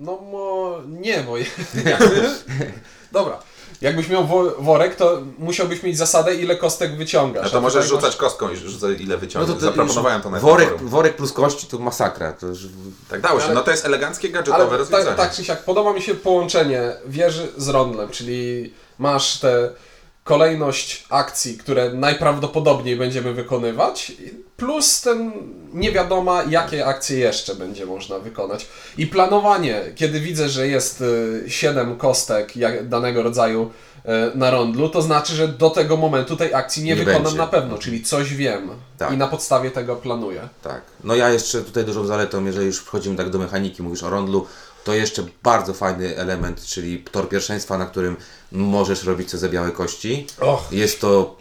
no 0.00 0.16
mo, 0.20 0.78
nie, 0.88 1.22
bo 1.22 1.36
jakby, 1.38 2.30
dobra. 3.12 3.42
Jakbyś 3.84 4.08
miał 4.08 4.26
wo- 4.26 4.50
worek, 4.58 4.94
to 4.96 5.18
musiałbyś 5.38 5.82
mieć 5.82 5.98
zasadę, 5.98 6.34
ile 6.34 6.56
kostek 6.56 6.96
wyciągasz. 6.96 7.44
No 7.44 7.50
to 7.50 7.60
możesz 7.60 7.86
rzucać 7.86 8.16
kostką 8.16 8.50
i 8.50 8.56
rzucaj 8.56 8.96
ile 9.02 9.14
No 9.14 9.20
wyciągniesz. 9.20 9.54
to, 9.54 9.60
to 9.60 9.66
Zaproponowałem 9.66 10.22
to 10.22 10.30
na 10.30 10.38
worek, 10.40 10.82
worek 10.82 11.16
plus 11.16 11.32
kości 11.32 11.66
to 11.66 11.78
masakra. 11.78 12.32
To 12.32 12.46
już... 12.46 12.58
Tak 13.10 13.20
dało 13.20 13.38
się. 13.40 13.46
Ale- 13.46 13.54
No 13.54 13.62
to 13.62 13.70
jest 13.70 13.84
eleganckie, 13.86 14.28
gadżetowe 14.28 14.64
Ale 14.64 14.78
rozwiązanie. 14.78 15.16
tak, 15.16 15.26
tak 15.26 15.34
czy 15.36 15.44
siak, 15.44 15.64
podoba 15.64 15.92
mi 15.92 16.02
się 16.02 16.14
połączenie 16.14 16.92
wieży 17.06 17.48
z 17.56 17.68
rondlem, 17.68 18.08
czyli 18.10 18.72
masz 18.98 19.38
tę 19.40 19.70
kolejność 20.24 21.04
akcji, 21.10 21.58
które 21.58 21.92
najprawdopodobniej 21.94 22.96
będziemy 22.96 23.34
wykonywać, 23.34 24.12
plus 24.56 25.00
ten 25.00 25.32
nie 25.72 25.92
wiadoma, 25.92 26.42
jakie 26.48 26.86
akcje 26.86 27.18
jeszcze 27.18 27.54
będzie 27.54 27.86
można 27.86 28.18
wykonać. 28.18 28.66
I 28.98 29.06
planowanie, 29.06 29.82
kiedy 29.94 30.20
widzę, 30.20 30.48
że 30.48 30.68
jest 30.68 31.04
7 31.48 31.96
kostek 31.96 32.56
jak- 32.56 32.88
danego 32.88 33.22
rodzaju 33.22 33.70
y, 34.34 34.38
na 34.38 34.50
rondlu, 34.50 34.88
to 34.88 35.02
znaczy, 35.02 35.34
że 35.34 35.48
do 35.48 35.70
tego 35.70 35.96
momentu 35.96 36.36
tej 36.36 36.54
akcji 36.54 36.82
nie, 36.84 36.90
Nie 36.94 36.96
wykonam 36.96 37.22
będzie. 37.22 37.38
na 37.38 37.46
pewno, 37.46 37.78
czyli 37.78 38.02
coś 38.02 38.34
wiem 38.34 38.70
Tak. 38.98 39.12
i 39.12 39.16
na 39.16 39.26
podstawie 39.28 39.70
tego 39.70 39.96
planuję. 39.96 40.48
Tak. 40.62 40.82
No 41.04 41.14
ja 41.14 41.30
jeszcze 41.30 41.62
tutaj 41.62 41.84
dużą 41.84 42.06
zaletą, 42.06 42.44
jeżeli 42.44 42.66
już 42.66 42.78
wchodzimy 42.78 43.16
tak 43.16 43.30
do 43.30 43.38
mechaniki, 43.38 43.82
mówisz 43.82 44.02
o 44.02 44.10
rondlu, 44.10 44.46
to 44.84 44.94
jeszcze 44.94 45.22
bardzo 45.42 45.74
fajny 45.74 46.16
element, 46.16 46.64
czyli 46.64 47.04
tor 47.12 47.28
pierwszeństwa, 47.28 47.78
na 47.78 47.86
którym 47.86 48.16
możesz 48.54 49.04
robić 49.04 49.30
co 49.30 49.38
za 49.38 49.48
białe 49.48 49.70
kości. 49.72 50.26
Och. 50.40 50.72
Jest 50.72 51.00
to, 51.00 51.36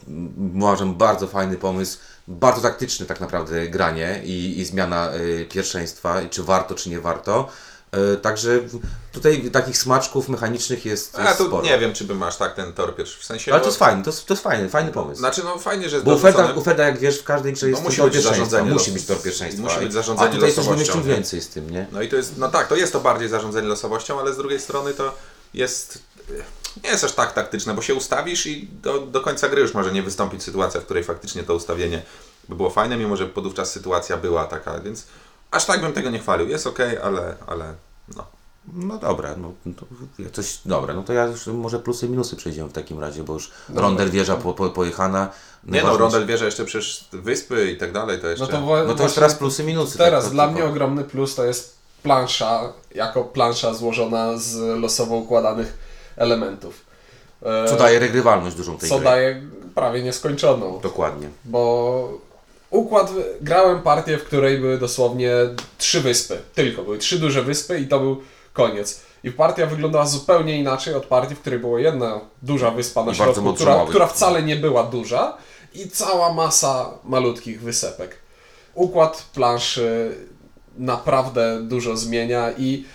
uważam, 0.55 0.95
bardzo 0.95 1.27
fajny 1.27 1.57
pomysł, 1.57 1.97
bardzo 2.27 2.61
taktyczny 2.61 3.05
tak 3.05 3.19
naprawdę 3.19 3.67
granie 3.67 4.21
i, 4.25 4.59
i 4.59 4.65
zmiana 4.65 5.13
y, 5.15 5.45
pierwszeństwa, 5.51 6.21
i 6.21 6.29
czy 6.29 6.43
warto, 6.43 6.75
czy 6.75 6.89
nie 6.89 6.99
warto. 6.99 7.47
Y, 8.13 8.17
także 8.17 8.59
tutaj 9.11 9.51
takich 9.51 9.77
smaczków 9.77 10.29
mechanicznych 10.29 10.85
jest, 10.85 11.15
A 11.19 11.23
jest 11.23 11.37
tu 11.37 11.47
sporo. 11.47 11.63
nie 11.63 11.77
wiem, 11.79 11.93
czy 11.93 12.03
bym 12.03 12.23
aż 12.23 12.35
tak 12.37 12.55
ten 12.55 12.73
tor 12.73 12.95
pierwszy, 12.95 13.19
w 13.19 13.25
sensie... 13.25 13.51
Ale 13.51 13.59
bo- 13.59 13.63
to 13.63 13.69
jest 13.69 13.79
fajny, 13.79 14.03
to 14.03 14.09
jest, 14.09 14.25
to 14.25 14.33
jest 14.33 14.43
fajny, 14.43 14.69
fajny 14.69 14.91
pomysł. 14.91 15.19
Znaczy, 15.19 15.41
no 15.43 15.57
fajnie, 15.59 15.89
że 15.89 15.95
jest 15.95 16.05
Bo 16.05 16.13
oferta, 16.13 16.55
oferta, 16.55 16.83
jak 16.83 16.99
wiesz, 16.99 17.19
w 17.19 17.23
każdej 17.23 17.53
grze 17.53 17.69
jest 17.69 17.81
No 17.81 17.85
musi 17.87 17.97
tor 17.97 18.05
być 18.05 18.13
pierwszeństwa. 18.13 18.45
zarządzanie 18.45 18.73
Musi 18.73 18.85
los- 18.91 18.93
być 18.93 19.05
tor 19.05 19.21
pierwszeństwa. 19.21 19.63
musi 19.63 19.79
być 19.79 19.93
zarządzanie 19.93 20.29
A 20.29 20.33
tutaj 20.33 20.49
coś 20.49 20.57
losowością, 20.57 20.75
wymyślił 20.93 21.07
nie? 21.11 21.15
więcej 21.15 21.41
z 21.41 21.49
tym, 21.49 21.69
nie? 21.69 21.87
No 21.91 22.01
i 22.01 22.09
to 22.09 22.15
jest, 22.15 22.37
no 22.37 22.49
tak, 22.49 22.67
to 22.67 22.75
jest 22.75 22.93
to 22.93 22.99
bardziej 22.99 23.29
zarządzanie 23.29 23.67
losowością, 23.67 24.19
ale 24.19 24.33
z 24.33 24.37
drugiej 24.37 24.59
strony 24.59 24.93
to 24.93 25.15
jest, 25.53 25.99
nie 26.83 26.89
jest 26.89 27.03
aż 27.03 27.11
tak 27.11 27.31
taktyczne, 27.33 27.73
bo 27.73 27.81
się 27.81 27.95
ustawisz 27.95 28.45
i 28.47 28.67
do, 28.81 28.99
do 28.99 29.21
końca 29.21 29.49
gry 29.49 29.61
już 29.61 29.73
może 29.73 29.91
nie 29.91 30.03
wystąpić 30.03 30.43
sytuacja, 30.43 30.81
w 30.81 30.85
której 30.85 31.03
faktycznie 31.03 31.43
to 31.43 31.55
ustawienie 31.55 32.01
by 32.49 32.55
było 32.55 32.69
fajne, 32.69 32.97
mimo 32.97 33.15
że 33.15 33.25
podówczas 33.25 33.71
sytuacja 33.71 34.17
była 34.17 34.45
taka, 34.45 34.79
więc 34.79 35.07
aż 35.51 35.65
tak 35.65 35.81
bym 35.81 35.93
tego 35.93 36.09
nie 36.09 36.19
chwalił. 36.19 36.47
Jest 36.49 36.67
ok, 36.67 36.79
ale, 37.03 37.35
ale 37.47 37.73
no. 38.15 38.25
No 38.73 38.97
dobra, 38.97 39.35
no 39.37 39.53
to 39.75 39.85
coś 40.31 40.59
dobra, 40.65 40.93
no 40.93 41.03
to 41.03 41.13
ja 41.13 41.25
już 41.25 41.47
może 41.47 41.79
plusy 41.79 42.05
i 42.05 42.09
minusy 42.09 42.35
przejdziemy 42.35 42.69
w 42.69 42.73
takim 42.73 42.99
razie, 42.99 43.23
bo 43.23 43.33
już 43.33 43.51
rondel 43.75 44.11
wieża 44.11 44.35
po, 44.35 44.53
po, 44.53 44.69
pojechana. 44.69 45.29
Nie 45.63 45.81
no, 45.81 45.87
Najważniejsze- 45.87 45.99
Rondel 45.99 46.25
wie, 46.25 46.37
że 46.37 46.45
jeszcze 46.45 46.65
przecież 46.65 47.07
wyspy 47.11 47.71
i 47.71 47.77
tak 47.77 47.91
dalej, 47.91 48.21
to 48.21 48.27
jeszcze... 48.27 48.45
No 48.45 48.51
to, 48.51 48.65
wa- 48.65 48.83
No 48.83 48.95
to 48.95 49.03
już 49.03 49.13
teraz 49.13 49.35
plusy 49.35 49.63
minusy. 49.63 49.97
Teraz 49.97 50.23
tak, 50.23 50.29
to 50.29 50.33
dla 50.33 50.45
tylko- 50.47 50.59
mnie 50.59 50.69
ogromny 50.69 51.03
plus 51.03 51.35
to 51.35 51.45
jest 51.45 51.75
plansza, 52.03 52.73
jako 52.95 53.23
plansza 53.23 53.73
złożona 53.73 54.37
z 54.37 54.55
losowo 54.81 55.15
układanych 55.15 55.77
elementów. 56.17 56.85
E, 57.45 57.67
Co 57.67 57.75
daje 57.75 57.99
regrywalność 57.99 58.55
dużą 58.55 58.77
tej 58.77 58.89
co 58.89 58.95
gry. 58.95 59.05
daje 59.05 59.41
prawie 59.75 60.03
nieskończoną. 60.03 60.79
Dokładnie. 60.83 61.29
Bo 61.45 62.09
układ, 62.69 63.11
grałem 63.41 63.81
partię, 63.81 64.17
w 64.17 64.23
której 64.23 64.57
były 64.57 64.77
dosłownie 64.77 65.31
trzy 65.77 66.01
wyspy. 66.01 66.37
Tylko 66.55 66.83
były 66.83 66.97
trzy 66.97 67.19
duże 67.19 67.41
wyspy 67.41 67.79
i 67.79 67.87
to 67.87 67.99
był 67.99 68.21
koniec. 68.53 69.01
I 69.23 69.31
partia 69.31 69.65
wyglądała 69.65 70.05
zupełnie 70.05 70.57
inaczej 70.57 70.93
od 70.93 71.05
partii, 71.05 71.35
w 71.35 71.39
której 71.39 71.59
była 71.59 71.79
jedna 71.79 72.21
duża 72.41 72.71
wyspa 72.71 73.03
na 73.03 73.11
I 73.11 73.15
środku, 73.15 73.53
która, 73.53 73.85
która 73.85 74.07
wcale 74.07 74.43
nie 74.43 74.55
była 74.55 74.83
duża 74.83 75.37
i 75.73 75.89
cała 75.89 76.33
masa 76.33 76.89
malutkich 77.03 77.61
wysepek. 77.61 78.15
Układ 78.73 79.25
planszy 79.33 80.15
naprawdę 80.77 81.59
dużo 81.61 81.97
zmienia 81.97 82.51
i 82.57 82.85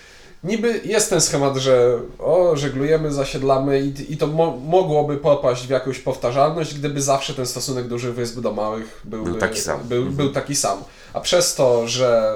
niby 0.45 0.81
jest 0.85 1.11
ten 1.11 1.21
schemat, 1.21 1.57
że 1.57 2.01
o, 2.19 2.57
żeglujemy, 2.57 3.13
zasiedlamy 3.13 3.81
i, 3.81 4.13
i 4.13 4.17
to 4.17 4.27
mo 4.27 4.57
mogłoby 4.57 5.17
popaść 5.17 5.67
w 5.67 5.71
jakąś 5.71 5.99
powtarzalność, 5.99 6.75
gdyby 6.75 7.03
zawsze 7.03 7.35
ten 7.35 7.47
stosunek 7.47 7.89
dużych 7.89 8.15
wysp 8.15 8.41
do 8.41 8.53
małych 8.53 9.01
byłby, 9.05 9.31
Był 9.31 9.41
taki 9.41 9.61
sam. 9.61 9.81
Był, 9.85 10.05
był 10.05 10.33
taki 10.33 10.57
sam. 10.57 10.79
A 11.13 11.21
przez 11.21 11.55
to, 11.55 11.89
że 11.89 12.35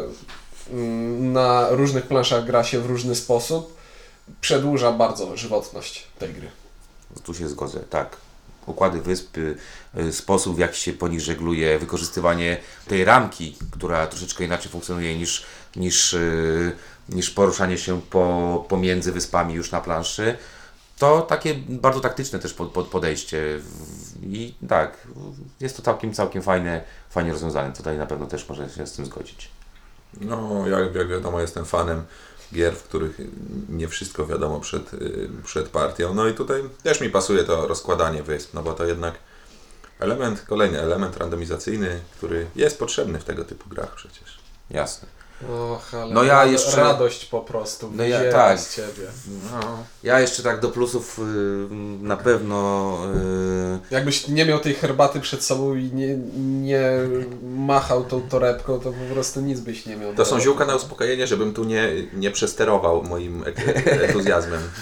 mm, 0.71 1.33
na 1.33 1.67
różnych 1.71 2.07
planszach 2.07 2.45
gra 2.45 2.65
się 2.65 2.81
w 2.81 2.87
różny 2.87 3.15
sposób, 3.15 3.77
przedłuża 4.41 4.93
bardzo 4.93 5.37
żywotność 5.37 6.07
tej 6.19 6.33
gry. 6.33 6.51
Tu 7.25 7.35
się 7.35 7.49
zgodzę, 7.49 7.81
tak. 7.91 8.17
Układy 8.67 9.03
wysp, 9.03 9.39
y, 9.39 9.57
y, 9.99 10.13
sposób 10.13 10.57
w 10.57 10.59
jaki 10.59 10.81
się 10.81 10.93
po 10.93 11.09
nich 11.09 11.21
żegluje, 11.21 11.79
wykorzystywanie 11.79 12.57
tej 12.89 13.05
ramki, 13.05 13.57
która 13.71 14.07
troszeczkę 14.07 14.45
inaczej 14.45 14.71
funkcjonuje 14.71 15.19
niż, 15.19 15.45
niż, 15.77 16.13
y, 16.15 16.73
niż 17.09 17.31
poruszanie 17.31 17.79
się 17.79 18.01
po, 18.01 18.67
pomiędzy 18.69 19.13
wyspami 19.13 19.55
już 19.55 19.71
na 19.71 19.81
planszy. 19.81 20.37
To 20.99 21.23
takie 21.23 21.55
bardzo 21.69 22.01
taktyczne 22.01 22.39
też 22.39 22.55
pod, 22.55 22.73
pod 22.73 22.89
podejście 22.89 23.61
i 24.23 24.55
tak, 24.69 25.07
jest 25.61 25.77
to 25.77 25.83
całkiem, 25.83 26.13
całkiem 26.13 26.43
fajne, 26.43 26.85
fajnie 27.11 27.33
rozwiązane. 27.33 27.73
Tutaj 27.73 27.99
na 27.99 28.07
pewno 28.07 28.27
też 28.27 28.49
można 28.49 28.69
się 28.69 28.87
z 28.87 28.93
tym 28.93 29.07
zgodzić. 29.07 29.51
No, 30.21 30.69
jak, 30.69 30.95
jak 30.95 31.09
wiadomo, 31.09 31.41
jestem 31.41 31.65
fanem 31.65 32.05
gier, 32.53 32.77
w 32.77 32.83
których 32.83 33.17
nie 33.69 33.89
wszystko 33.89 34.27
wiadomo 34.27 34.61
przed, 34.61 34.95
y, 34.95 35.29
przed 35.45 35.69
partią. 35.69 36.15
No 36.15 36.29
i 36.29 36.35
tutaj 36.35 36.63
też 36.83 37.01
mi 37.01 37.11
pasuje 37.11 37.45
to 37.45 37.69
rozkładanie 37.69 38.23
wysp, 38.23 38.55
no 38.55 38.63
bo 38.63 38.73
to 38.73 38.87
jednak 38.87 39.15
element, 40.01 40.43
kolejny 40.43 40.81
element 40.81 41.17
randomizacyjny, 41.17 42.01
który 42.17 42.47
jest 42.57 42.79
potrzebny 42.79 43.19
w 43.19 43.25
tego 43.25 43.45
typu 43.45 43.69
grach 43.69 43.95
przecież. 43.95 44.39
Jasne. 44.71 45.22
Och, 45.51 45.95
ale 45.95 46.15
No 46.15 46.23
ja 46.23 46.45
jeszcze- 46.47 46.77
radość 46.77 47.25
po 47.25 47.41
prostu 47.41 47.91
No 47.95 48.05
ja- 48.05 48.33
tak. 48.33 48.61
z 48.61 48.77
ciebie. 48.77 49.07
Ja 50.03 50.21
jeszcze 50.21 50.43
tak 50.43 50.61
do 50.61 50.69
plusów 50.69 51.19
y, 51.19 51.23
na 52.05 52.17
pewno 52.17 52.99
y, 53.91 53.95
Jakbyś 53.95 54.29
nie 54.29 54.47
miał 54.47 54.59
tej 54.59 54.75
herbaty 54.75 55.21
przed 55.21 55.45
sobą 55.45 55.75
i 55.75 55.85
nie, 55.93 56.17
nie 56.63 56.83
machał 57.57 58.05
tą 58.05 58.23
torebką, 58.29 58.81
to 58.81 58.93
po 58.93 59.15
prostu 59.15 59.41
nic 59.41 59.61
byś 59.61 59.87
nie 59.87 59.97
miał. 59.97 60.15
To 60.15 60.25
są 60.25 60.41
ziółka 60.41 60.65
na 60.67 60.75
uspokojenie, 60.77 61.27
żebym 61.27 61.55
tu 61.55 61.65
nie, 61.65 61.89
nie 62.13 62.31
przesterował 62.31 63.03
moim 63.03 63.45
ek- 63.47 63.87
entuzjazmem. 63.87 64.63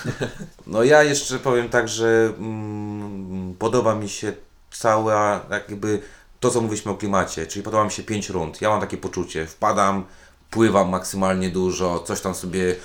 No 0.66 0.82
ja 0.84 1.02
jeszcze 1.02 1.38
powiem 1.38 1.68
tak, 1.68 1.88
że 1.88 2.32
mm, 2.38 3.54
podoba 3.58 3.94
mi 3.94 4.08
się 4.08 4.32
cała 4.70 5.40
jakby 5.50 6.00
to, 6.40 6.50
co 6.50 6.60
mówiliśmy 6.60 6.92
o 6.92 6.94
klimacie, 6.96 7.46
czyli 7.46 7.62
podoba 7.62 7.84
mi 7.84 7.90
się 7.90 8.02
5 8.02 8.28
rund. 8.30 8.60
Ja 8.62 8.68
mam 8.68 8.80
takie 8.80 8.96
poczucie, 8.96 9.46
wpadam, 9.46 10.04
pływam 10.50 10.88
maksymalnie 10.88 11.50
dużo, 11.50 11.98
coś 12.06 12.20
tam 12.20 12.34
sobie 12.34 12.76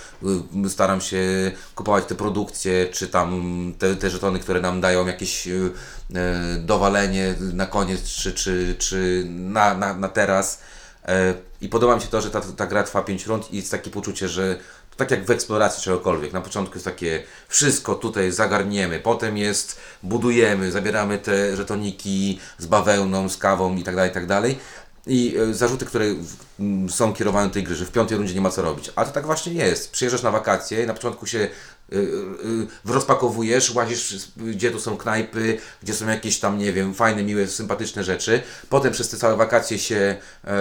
y, 0.66 0.70
staram 0.70 1.02
się 1.02 1.52
kupować 1.76 2.06
te 2.06 2.16
produkcje, 2.16 2.88
czy 2.88 3.08
tam 3.08 3.44
te, 3.80 3.96
te 3.96 4.10
żetony, 4.10 4.40
które 4.40 4.62
nam 4.62 4.82
dają 4.82 5.08
jakieś 5.08 5.48
y, 5.48 5.52
y, 5.52 6.14
dowalenie 6.60 7.36
na 7.54 7.66
koniec, 7.66 8.04
czy, 8.04 8.34
czy, 8.34 8.76
czy 8.80 9.26
na, 9.30 9.74
na, 9.74 9.94
na 9.94 10.08
teraz. 10.08 10.62
E, 11.08 11.34
I 11.62 11.70
podoba 11.70 11.96
mi 11.96 12.02
się 12.02 12.08
to, 12.08 12.22
że 12.22 12.30
ta, 12.30 12.42
ta 12.42 12.68
gra 12.68 12.84
trwa 12.84 13.02
5 13.02 13.26
rund 13.26 13.54
i 13.54 13.56
jest 13.56 13.72
takie 13.72 13.90
poczucie, 13.90 14.28
że 14.28 14.58
tak 14.98 15.12
jak 15.12 15.26
w 15.26 15.32
eksploracji 15.32 15.84
czegokolwiek. 15.84 16.34
Na 16.34 16.42
początku 16.42 16.76
jest 16.76 16.86
takie 16.86 17.24
wszystko 17.48 17.96
tutaj 17.96 18.32
zagarniemy, 18.32 19.00
potem 19.00 19.38
jest 19.38 19.80
budujemy, 20.04 20.72
zabieramy 20.72 21.18
te 21.18 21.56
żetoniki 21.56 22.40
z 22.58 22.66
bawełną, 22.66 23.30
z 23.30 23.38
kawą 23.38 23.76
i 23.76 23.84
tak 23.84 23.96
dalej, 23.96 24.12
i 24.12 24.14
tak 24.14 24.26
dalej. 24.26 24.60
I 25.08 25.36
e, 25.38 25.54
zarzuty, 25.54 25.86
które 25.86 26.14
w- 26.14 26.36
m, 26.60 26.90
są 26.90 27.14
kierowane 27.14 27.48
do 27.48 27.54
tej 27.54 27.64
gry, 27.64 27.76
że 27.76 27.86
w 27.86 27.92
piątej 27.92 28.18
rundzie 28.18 28.34
nie 28.34 28.42
ma 28.42 28.50
co 28.50 28.62
robić. 28.62 28.92
A 28.96 29.06
to 29.06 29.12
tak 29.12 29.26
właśnie 29.26 29.54
nie 29.54 29.66
jest. 29.66 29.92
Przyjeżdżasz 29.92 30.24
na 30.24 30.32
wakacje 30.32 30.86
na 30.86 30.94
początku 30.94 31.26
się 31.28 31.38
y, 31.40 31.96
y, 31.96 32.68
rozpakowujesz, 32.86 33.76
łazisz, 33.76 34.16
gdzie 34.38 34.72
tu 34.72 34.80
są 34.80 34.98
knajpy, 34.98 35.58
gdzie 35.84 35.94
są 35.94 36.08
jakieś 36.08 36.40
tam, 36.40 36.58
nie 36.58 36.74
wiem, 36.74 36.94
fajne, 36.94 37.24
miłe, 37.24 37.48
sympatyczne 37.48 38.04
rzeczy. 38.04 38.42
Potem 38.70 38.94
przez 38.94 39.10
te 39.10 39.18
całe 39.18 39.36
wakacje 39.38 39.80
się 39.80 40.16
e, 40.44 40.54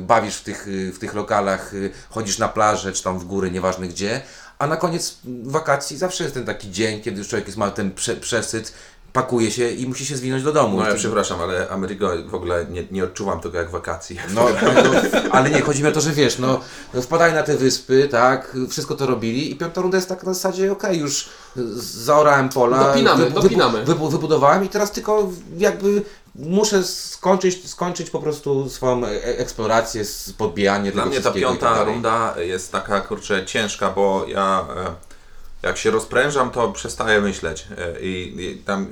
bawisz 0.00 0.34
w 0.36 0.42
tych, 0.42 0.66
w 0.94 0.98
tych 0.98 1.14
lokalach, 1.14 1.72
chodzisz 2.10 2.38
na 2.38 2.48
plażę, 2.48 2.92
czy 2.92 3.02
tam 3.02 3.18
w 3.18 3.24
góry, 3.24 3.50
nieważne 3.50 3.88
gdzie. 3.88 4.20
A 4.58 4.66
na 4.66 4.76
koniec 4.76 5.18
wakacji 5.42 5.96
zawsze 5.98 6.24
jest 6.24 6.34
ten 6.34 6.44
taki 6.44 6.70
dzień, 6.70 7.02
kiedy 7.02 7.18
już 7.18 7.28
człowiek 7.28 7.46
jest, 7.46 7.58
ma 7.58 7.70
ten 7.70 7.90
prze, 7.94 8.16
przesyt, 8.16 8.72
pakuje 9.16 9.50
się 9.50 9.70
i 9.70 9.86
musi 9.88 10.06
się 10.06 10.16
zwinąć 10.16 10.42
do 10.42 10.52
domu. 10.52 10.76
No 10.80 10.88
ja 10.88 10.94
przepraszam, 10.94 11.40
ale 11.40 11.68
Amerigo 11.68 12.10
w 12.26 12.34
ogóle 12.34 12.66
nie, 12.70 12.84
nie 12.90 13.04
odczuwam 13.04 13.40
tego 13.40 13.58
jak 13.58 13.70
wakacji. 13.70 14.18
no, 14.34 14.46
ale 15.36 15.50
nie, 15.50 15.60
chodzi 15.60 15.82
mi 15.82 15.88
o 15.88 15.92
to, 15.92 16.00
że 16.00 16.10
wiesz, 16.12 16.38
no, 16.38 16.60
no 16.94 17.02
wpadali 17.02 17.34
na 17.34 17.42
te 17.42 17.56
wyspy, 17.56 18.08
tak, 18.10 18.56
wszystko 18.70 18.94
to 18.94 19.06
robili 19.06 19.52
i 19.52 19.56
piąta 19.56 19.80
runda 19.80 19.96
jest 19.98 20.08
tak 20.08 20.24
na 20.24 20.34
zasadzie, 20.34 20.72
okej, 20.72 20.98
już 20.98 21.28
zaorałem 21.76 22.48
pola, 22.48 22.84
Dopinamy, 22.84 23.30
dopinamy. 23.30 23.84
wybu- 23.84 24.10
wybudowałem 24.10 24.64
i 24.64 24.68
teraz 24.68 24.92
tylko 24.92 25.28
jakby 25.58 26.02
muszę 26.34 26.84
skończyć, 26.84 27.70
skończyć 27.70 28.10
po 28.10 28.18
prostu 28.20 28.68
swoją 28.68 29.06
e- 29.06 29.38
eksplorację, 29.38 30.04
z- 30.04 30.32
podbijanie 30.32 30.92
Dla 30.92 31.02
tego 31.02 31.10
mnie 31.14 31.20
ta 31.22 31.30
tak 31.30 31.40
piąta 31.40 31.84
runda 31.84 32.34
jest 32.38 32.72
taka, 32.72 33.00
kurczę, 33.00 33.46
ciężka, 33.46 33.90
bo 33.90 34.24
ja 34.28 34.64
e, 34.76 34.94
jak 35.66 35.78
się 35.78 35.90
rozprężam, 35.90 36.50
to 36.50 36.72
przestaję 36.72 37.20
myśleć. 37.20 37.66
E, 37.78 38.00
I, 38.00 38.44
I 38.44 38.56
tam 38.56 38.86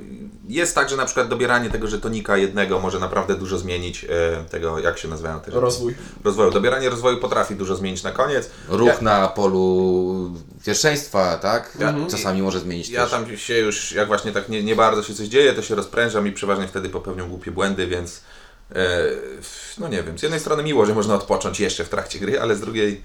jest 0.47 0.75
tak, 0.75 0.89
że 0.89 0.97
na 0.97 1.05
przykład 1.05 1.27
dobieranie 1.27 1.69
tego 1.69 1.87
żetonika 1.87 2.37
jednego 2.37 2.79
może 2.79 2.99
naprawdę 2.99 3.35
dużo 3.35 3.57
zmienić 3.57 4.03
e, 4.05 4.43
tego, 4.49 4.79
jak 4.79 4.97
się 4.97 5.07
nazywają 5.07 5.39
te? 5.39 5.51
Rozwój. 5.51 5.95
Rozwoju. 6.23 6.51
Dobieranie 6.51 6.89
rozwoju 6.89 7.17
potrafi 7.17 7.55
dużo 7.55 7.75
zmienić 7.75 8.03
na 8.03 8.11
koniec. 8.11 8.49
Ruch 8.69 8.87
Ja- 8.87 9.01
na 9.01 9.27
polu 9.27 10.31
pierwszeństwa, 10.65 11.37
tak? 11.37 11.77
Ja- 11.79 11.93
Czasami 12.11 12.41
może 12.41 12.59
zmienić 12.59 12.89
Ja 12.89 13.01
też. 13.01 13.11
tam 13.11 13.37
się 13.37 13.57
już, 13.57 13.91
jak 13.91 14.07
właśnie 14.07 14.31
tak 14.31 14.49
nie, 14.49 14.63
nie 14.63 14.75
bardzo 14.75 15.03
się 15.03 15.13
coś 15.13 15.27
dzieje, 15.27 15.53
to 15.53 15.61
się 15.61 15.75
rozprężam 15.75 16.27
i 16.27 16.31
przeważnie 16.31 16.67
wtedy 16.67 16.89
popełniam 16.89 17.29
głupie 17.29 17.51
błędy, 17.51 17.87
więc 17.87 18.21
e, 18.75 18.97
no 19.77 19.87
nie 19.87 20.03
wiem, 20.03 20.17
z 20.19 20.21
jednej 20.21 20.39
strony 20.39 20.63
miło, 20.63 20.85
że 20.85 20.93
można 20.95 21.15
odpocząć 21.15 21.59
jeszcze 21.59 21.83
w 21.85 21.89
trakcie 21.89 22.19
gry, 22.19 22.39
ale 22.41 22.55
z 22.55 22.59
drugiej 22.61 23.01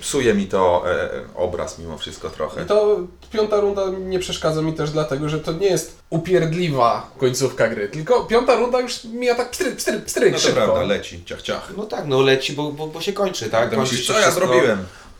psuje 0.00 0.34
mi 0.34 0.46
to 0.46 0.84
e, 0.92 1.08
obraz 1.34 1.78
mimo 1.78 1.98
wszystko 1.98 2.30
trochę. 2.30 2.62
I 2.62 2.66
to 2.66 2.98
piąta 3.30 3.60
runda 3.60 3.82
nie 3.98 4.18
przeszkadza 4.18 4.62
mi 4.62 4.72
też 4.72 4.90
dlatego, 4.90 5.28
że 5.28 5.40
to 5.40 5.52
nie 5.52 5.66
jest 5.66 5.98
upierdliwa 6.10 7.10
końcówka 7.18 7.68
gry, 7.68 7.88
tylko 7.88 8.24
piąta 8.24 8.56
runda 8.56 8.80
już 8.80 9.04
mija 9.04 9.34
tak 9.34 9.50
pstryk, 9.50 9.76
pstryk, 9.76 10.04
pstryk 10.04 10.38
szybko. 10.38 10.82
leci, 10.82 11.24
ciach, 11.24 11.42
ciach. 11.42 11.72
No 11.76 11.84
tak, 11.84 12.06
no 12.06 12.20
leci, 12.22 12.52
bo, 12.52 12.72
bo, 12.72 12.86
bo 12.86 13.00
się 13.00 13.12
kończy, 13.12 13.50
tak? 13.50 13.70
Kończy 13.70 13.80
myślisz, 13.80 14.06
co 14.06 14.12
ja 14.12 14.18
wszystko. 14.20 14.46
zrobiłem? 14.46 14.78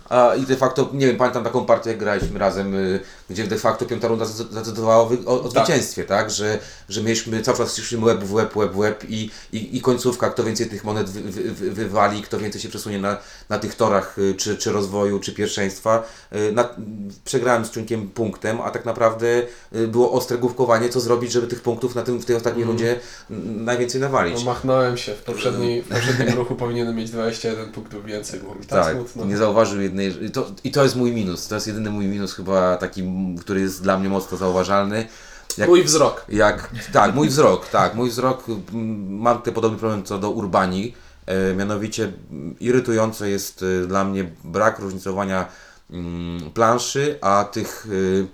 A, 0.09 0.35
I 0.35 0.47
de 0.47 0.57
facto, 0.57 0.91
nie 0.93 1.07
wiem, 1.07 1.17
pamiętam 1.17 1.45
taką 1.45 1.67
partię, 1.67 1.91
jak 1.91 1.99
graliśmy 1.99 2.39
razem, 2.39 2.75
y, 2.75 3.01
gdzie 3.30 3.45
de 3.47 3.59
facto 3.59 3.87
piąta 3.87 4.09
runda 4.09 4.25
zadecydowała 4.25 4.97
o, 4.97 5.11
o, 5.26 5.42
o 5.42 5.49
Tak. 5.49 5.66
zwycięstwie, 5.66 6.04
tak? 6.04 6.30
Że, 6.30 6.59
że 6.88 7.02
mieliśmy 7.02 7.42
cały 7.42 7.59
czas 7.59 7.76
szliśmy 7.76 8.04
łeb 8.06 8.25
w 8.25 8.33
łeb, 8.33 8.56
łeb 8.56 8.73
w 8.73 8.78
łeb 8.78 9.04
i, 9.09 9.30
i, 9.52 9.76
i 9.76 9.80
końcówka, 9.80 10.30
kto 10.30 10.45
więcej 10.45 10.66
tych 10.66 10.85
monet 10.85 11.11
wy, 11.11 11.21
wy, 11.21 11.52
wy, 11.54 11.71
wywali, 11.71 12.23
kto 12.23 12.38
więcej 12.38 12.61
się 12.61 12.68
przesunie 12.68 12.99
na, 12.99 13.18
na 13.49 13.59
tych 13.59 13.75
torach, 13.75 14.18
y, 14.18 14.35
czy, 14.35 14.56
czy 14.56 14.73
rozwoju, 14.73 15.21
czy 15.21 15.33
pierwszeństwa. 15.35 16.02
Y, 16.35 16.52
Na, 16.52 16.68
przegrałem 17.25 17.64
z 17.64 17.71
członkiem 17.71 18.09
punktem, 18.09 18.61
a 18.61 18.71
tak 18.71 18.85
naprawdę 18.85 19.42
y, 19.76 19.88
było 19.88 20.12
ostre 20.12 20.38
główkowanie, 20.38 20.88
co 20.88 21.00
zrobić, 21.00 21.33
żeby 21.33 21.47
tych 21.47 21.61
punktów 21.61 21.95
na 21.95 22.02
tym, 22.02 22.18
w 22.18 22.25
tej 22.25 22.37
ostatniej 22.37 22.64
rundzie 22.64 23.00
mm, 23.30 23.64
najwięcej 23.64 24.00
nawalić. 24.00 24.38
No, 24.38 24.45
machnąłem 24.45 24.97
się. 24.97 25.14
W, 25.14 25.23
poprzedniej, 25.23 25.83
w 25.83 25.88
poprzednim 25.88 26.35
ruchu 26.38 26.54
powinienem 26.54 26.97
mieć 26.97 27.11
21 27.11 27.73
punktów 27.73 28.04
więcej, 28.04 28.40
było 28.40 28.54
mi 28.54 28.66
tak, 28.66 28.85
Tak, 28.85 28.95
smutno. 28.97 29.25
nie 29.25 29.37
zauważył 29.37 29.80
jednej. 29.80 30.25
I 30.25 30.30
to, 30.30 30.47
I 30.64 30.71
to 30.71 30.83
jest 30.83 30.97
mój 30.97 31.12
minus. 31.12 31.49
To 31.49 31.54
jest 31.54 31.66
jedyny 31.66 31.90
mój 31.90 32.04
minus, 32.06 32.35
chyba 32.35 32.76
taki, 32.76 33.02
który 33.41 33.61
jest 33.61 33.83
dla 33.83 33.99
mnie 33.99 34.09
mocno 34.09 34.39
zauważalny. 34.39 35.07
Jak, 35.59 35.69
Mój 35.69 35.85
wzrok. 35.85 36.25
jak, 36.29 36.71
tak, 36.93 37.15
mój 37.15 37.29
wzrok, 37.29 37.69
tak, 37.69 37.95
mój 37.95 38.11
wzrok. 38.11 38.45
m, 38.49 39.19
Mam 39.19 39.43
ten 39.43 39.55
podobny 39.55 39.79
problem 39.79 40.03
co 40.05 40.19
do 40.19 40.31
Urbani. 40.31 40.95
E, 41.27 41.55
mianowicie 41.55 42.05
m, 42.31 42.55
irytujące 42.61 43.31
jest 43.31 43.65
e, 43.85 43.87
dla 43.87 44.05
mnie 44.05 44.31
brak 44.45 44.79
różnicowania 44.79 45.47
mm, 45.91 46.51
planszy, 46.51 47.19
a 47.21 47.45
tych. 47.45 47.87
y, 47.87 48.27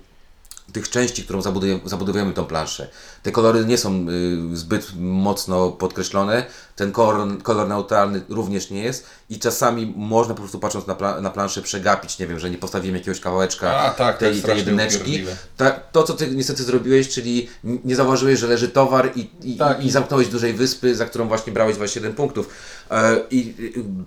tych 0.73 0.89
części, 0.89 1.23
którą 1.23 1.41
zabudujemy, 1.41 1.81
zabudowujemy 1.85 2.33
tą 2.33 2.45
planszę. 2.45 2.87
Te 3.23 3.31
kolory 3.31 3.65
nie 3.65 3.77
są 3.77 4.05
y, 4.53 4.57
zbyt 4.57 4.91
mocno 4.99 5.71
podkreślone, 5.71 6.45
ten 6.75 6.91
kolor, 6.91 7.41
kolor 7.43 7.67
neutralny 7.67 8.21
również 8.29 8.69
nie 8.69 8.83
jest 8.83 9.05
i 9.29 9.39
czasami 9.39 9.93
można 9.95 10.33
po 10.33 10.41
prostu 10.41 10.59
patrząc 10.59 10.87
na, 10.87 10.95
pla, 10.95 11.21
na 11.21 11.29
planszę 11.29 11.61
przegapić, 11.61 12.19
nie 12.19 12.27
wiem, 12.27 12.39
że 12.39 12.49
nie 12.49 12.57
postawimy 12.57 12.97
jakiegoś 12.97 13.19
kawałeczka 13.19 13.79
A, 13.79 13.89
tak, 13.89 14.17
tej, 14.17 14.41
tej 14.41 14.57
jedyneczki. 14.57 15.25
Ta, 15.57 15.71
to, 15.71 16.03
co 16.03 16.13
ty 16.13 16.27
niestety 16.27 16.63
zrobiłeś, 16.63 17.09
czyli 17.09 17.47
nie 17.63 17.95
zauważyłeś, 17.95 18.39
że 18.39 18.47
leży 18.47 18.69
towar 18.69 19.11
i, 19.15 19.29
i, 19.43 19.57
Tak. 19.57 19.85
i 19.85 19.91
zamknąłeś 19.91 20.27
dużej 20.27 20.53
wyspy, 20.53 20.95
za 20.95 21.05
którą 21.05 21.27
właśnie 21.27 21.53
brałeś 21.53 21.75
27 21.75 22.13
punktów. 22.13 22.49
E, 22.91 23.17
I 23.31 23.53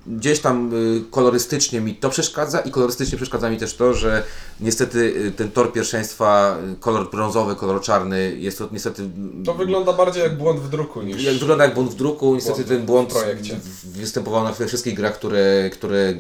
gdzieś 0.06 0.40
tam 0.40 0.75
y, 0.75 1.04
kolorystycznie 1.11 1.80
mi 1.80 1.94
to 1.94 2.11
przeszkadza 2.11 2.61
i 2.61 2.70
kolorystycznie 2.70 3.16
przeszkadza 3.16 3.50
mi 3.50 3.56
też 3.56 3.75
to, 3.75 3.94
że 3.94 4.23
niestety 4.61 4.99
y, 4.99 5.32
ten 5.32 5.50
tor 5.50 5.73
pierwszeństwa, 5.73 6.56
kolor 6.80 7.11
brązowy, 7.11 7.56
kolor 7.56 7.80
czarny, 7.80 8.37
jest 8.38 8.58
to 8.58 8.68
niestety... 8.73 9.05
To 9.44 9.54
wygląda 9.54 9.92
bardziej 9.92 10.22
jak 10.22 10.38
błąd 10.38 10.60
w 10.60 10.68
druku 10.68 11.02
niż... 11.02 11.22
Jak 11.22 11.34
wygląda 11.34 11.64
jak 11.64 11.75
błąd 11.75 11.90
w 11.90 11.94
druku, 11.94 12.34
niestety 12.34 12.64
Błąd 12.64 12.68
ten 12.68 12.86
błąd 12.86 13.14
występował 13.84 14.44
na 14.44 14.52
wszystkich 14.66 14.94
grach, 14.94 15.14
które, 15.14 15.70
które 15.72 16.14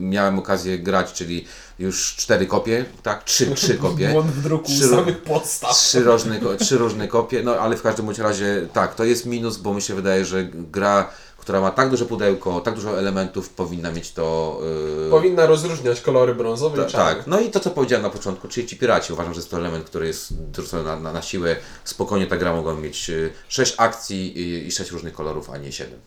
miałem 0.00 0.38
okazję 0.38 0.78
grać, 0.78 1.12
czyli 1.12 1.44
już 1.78 2.16
cztery 2.16 2.46
kopie, 2.46 2.84
tak? 3.02 3.24
Trzy, 3.24 3.54
trzy 3.54 3.74
kopie. 3.84 4.08
Błąd 4.08 4.30
w 4.30 4.42
druku 4.42 4.66
Trzy- 4.68 4.88
samych 4.88 5.22
podstaw. 5.22 5.70
Trzy 5.76 6.00
różne, 6.00 6.40
trzy 6.58 6.78
różne 6.78 7.08
kopie, 7.08 7.42
no 7.42 7.54
ale 7.56 7.76
w 7.76 7.82
każdym 7.82 8.06
bądź 8.06 8.18
razie 8.18 8.68
tak, 8.72 8.94
to 8.94 9.04
jest 9.04 9.26
minus, 9.26 9.56
bo 9.56 9.74
mi 9.74 9.82
się 9.82 9.94
wydaje, 9.94 10.24
że 10.24 10.44
gra, 10.44 11.10
która 11.46 11.60
ma 11.60 11.70
tak 11.70 11.90
duże 11.90 12.06
pudełko, 12.06 12.60
tak 12.60 12.74
dużo 12.74 12.98
elementów, 12.98 13.48
powinna 13.48 13.92
mieć 13.92 14.12
to. 14.12 14.60
Yy, 15.04 15.10
Powinna 15.10 15.46
rozróżniać 15.46 16.00
kolory 16.00 16.34
brązowy 16.34 16.82
ta- 16.82 16.88
i 16.88 16.92
tak, 16.92 17.26
no 17.26 17.40
i 17.40 17.50
to 17.50 17.60
co 17.60 17.70
powiedziałem 17.70 18.02
na 18.02 18.10
początku, 18.10 18.48
czyli 18.48 18.66
ci 18.66 18.76
piraci, 18.76 19.12
uważam, 19.12 19.34
że 19.34 19.38
jest 19.38 19.50
to 19.50 19.56
element, 19.56 19.84
który 19.84 20.06
jest 20.06 20.50
dorzucony 20.50 20.84
na, 20.84 21.00
na, 21.00 21.12
na 21.12 21.22
siłę. 21.22 21.56
Spokojnie 21.84 22.26
ta 22.26 22.36
gra 22.36 22.52
mogła 22.54 22.74
mieć 22.74 23.10
6 23.48 23.74
akcji 23.78 24.38
i, 24.38 24.66
i 24.66 24.72
6 24.72 24.90
różnych 24.90 25.12
kolorów, 25.12 25.50
a 25.50 25.56
nie 25.58 25.72
7. 25.72 25.98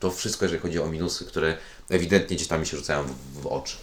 To 0.00 0.10
wszystko, 0.10 0.44
jeżeli 0.44 0.62
chodzi 0.62 0.80
o 0.80 0.86
minusy, 0.86 1.24
które 1.24 1.56
ewidentnie 1.90 2.36
gdzieś 2.36 2.48
tam 2.48 2.60
mi 2.60 2.66
się 2.66 2.76
rzucają 2.76 3.02
w, 3.02 3.42
w 3.42 3.46
oczy. 3.46 3.76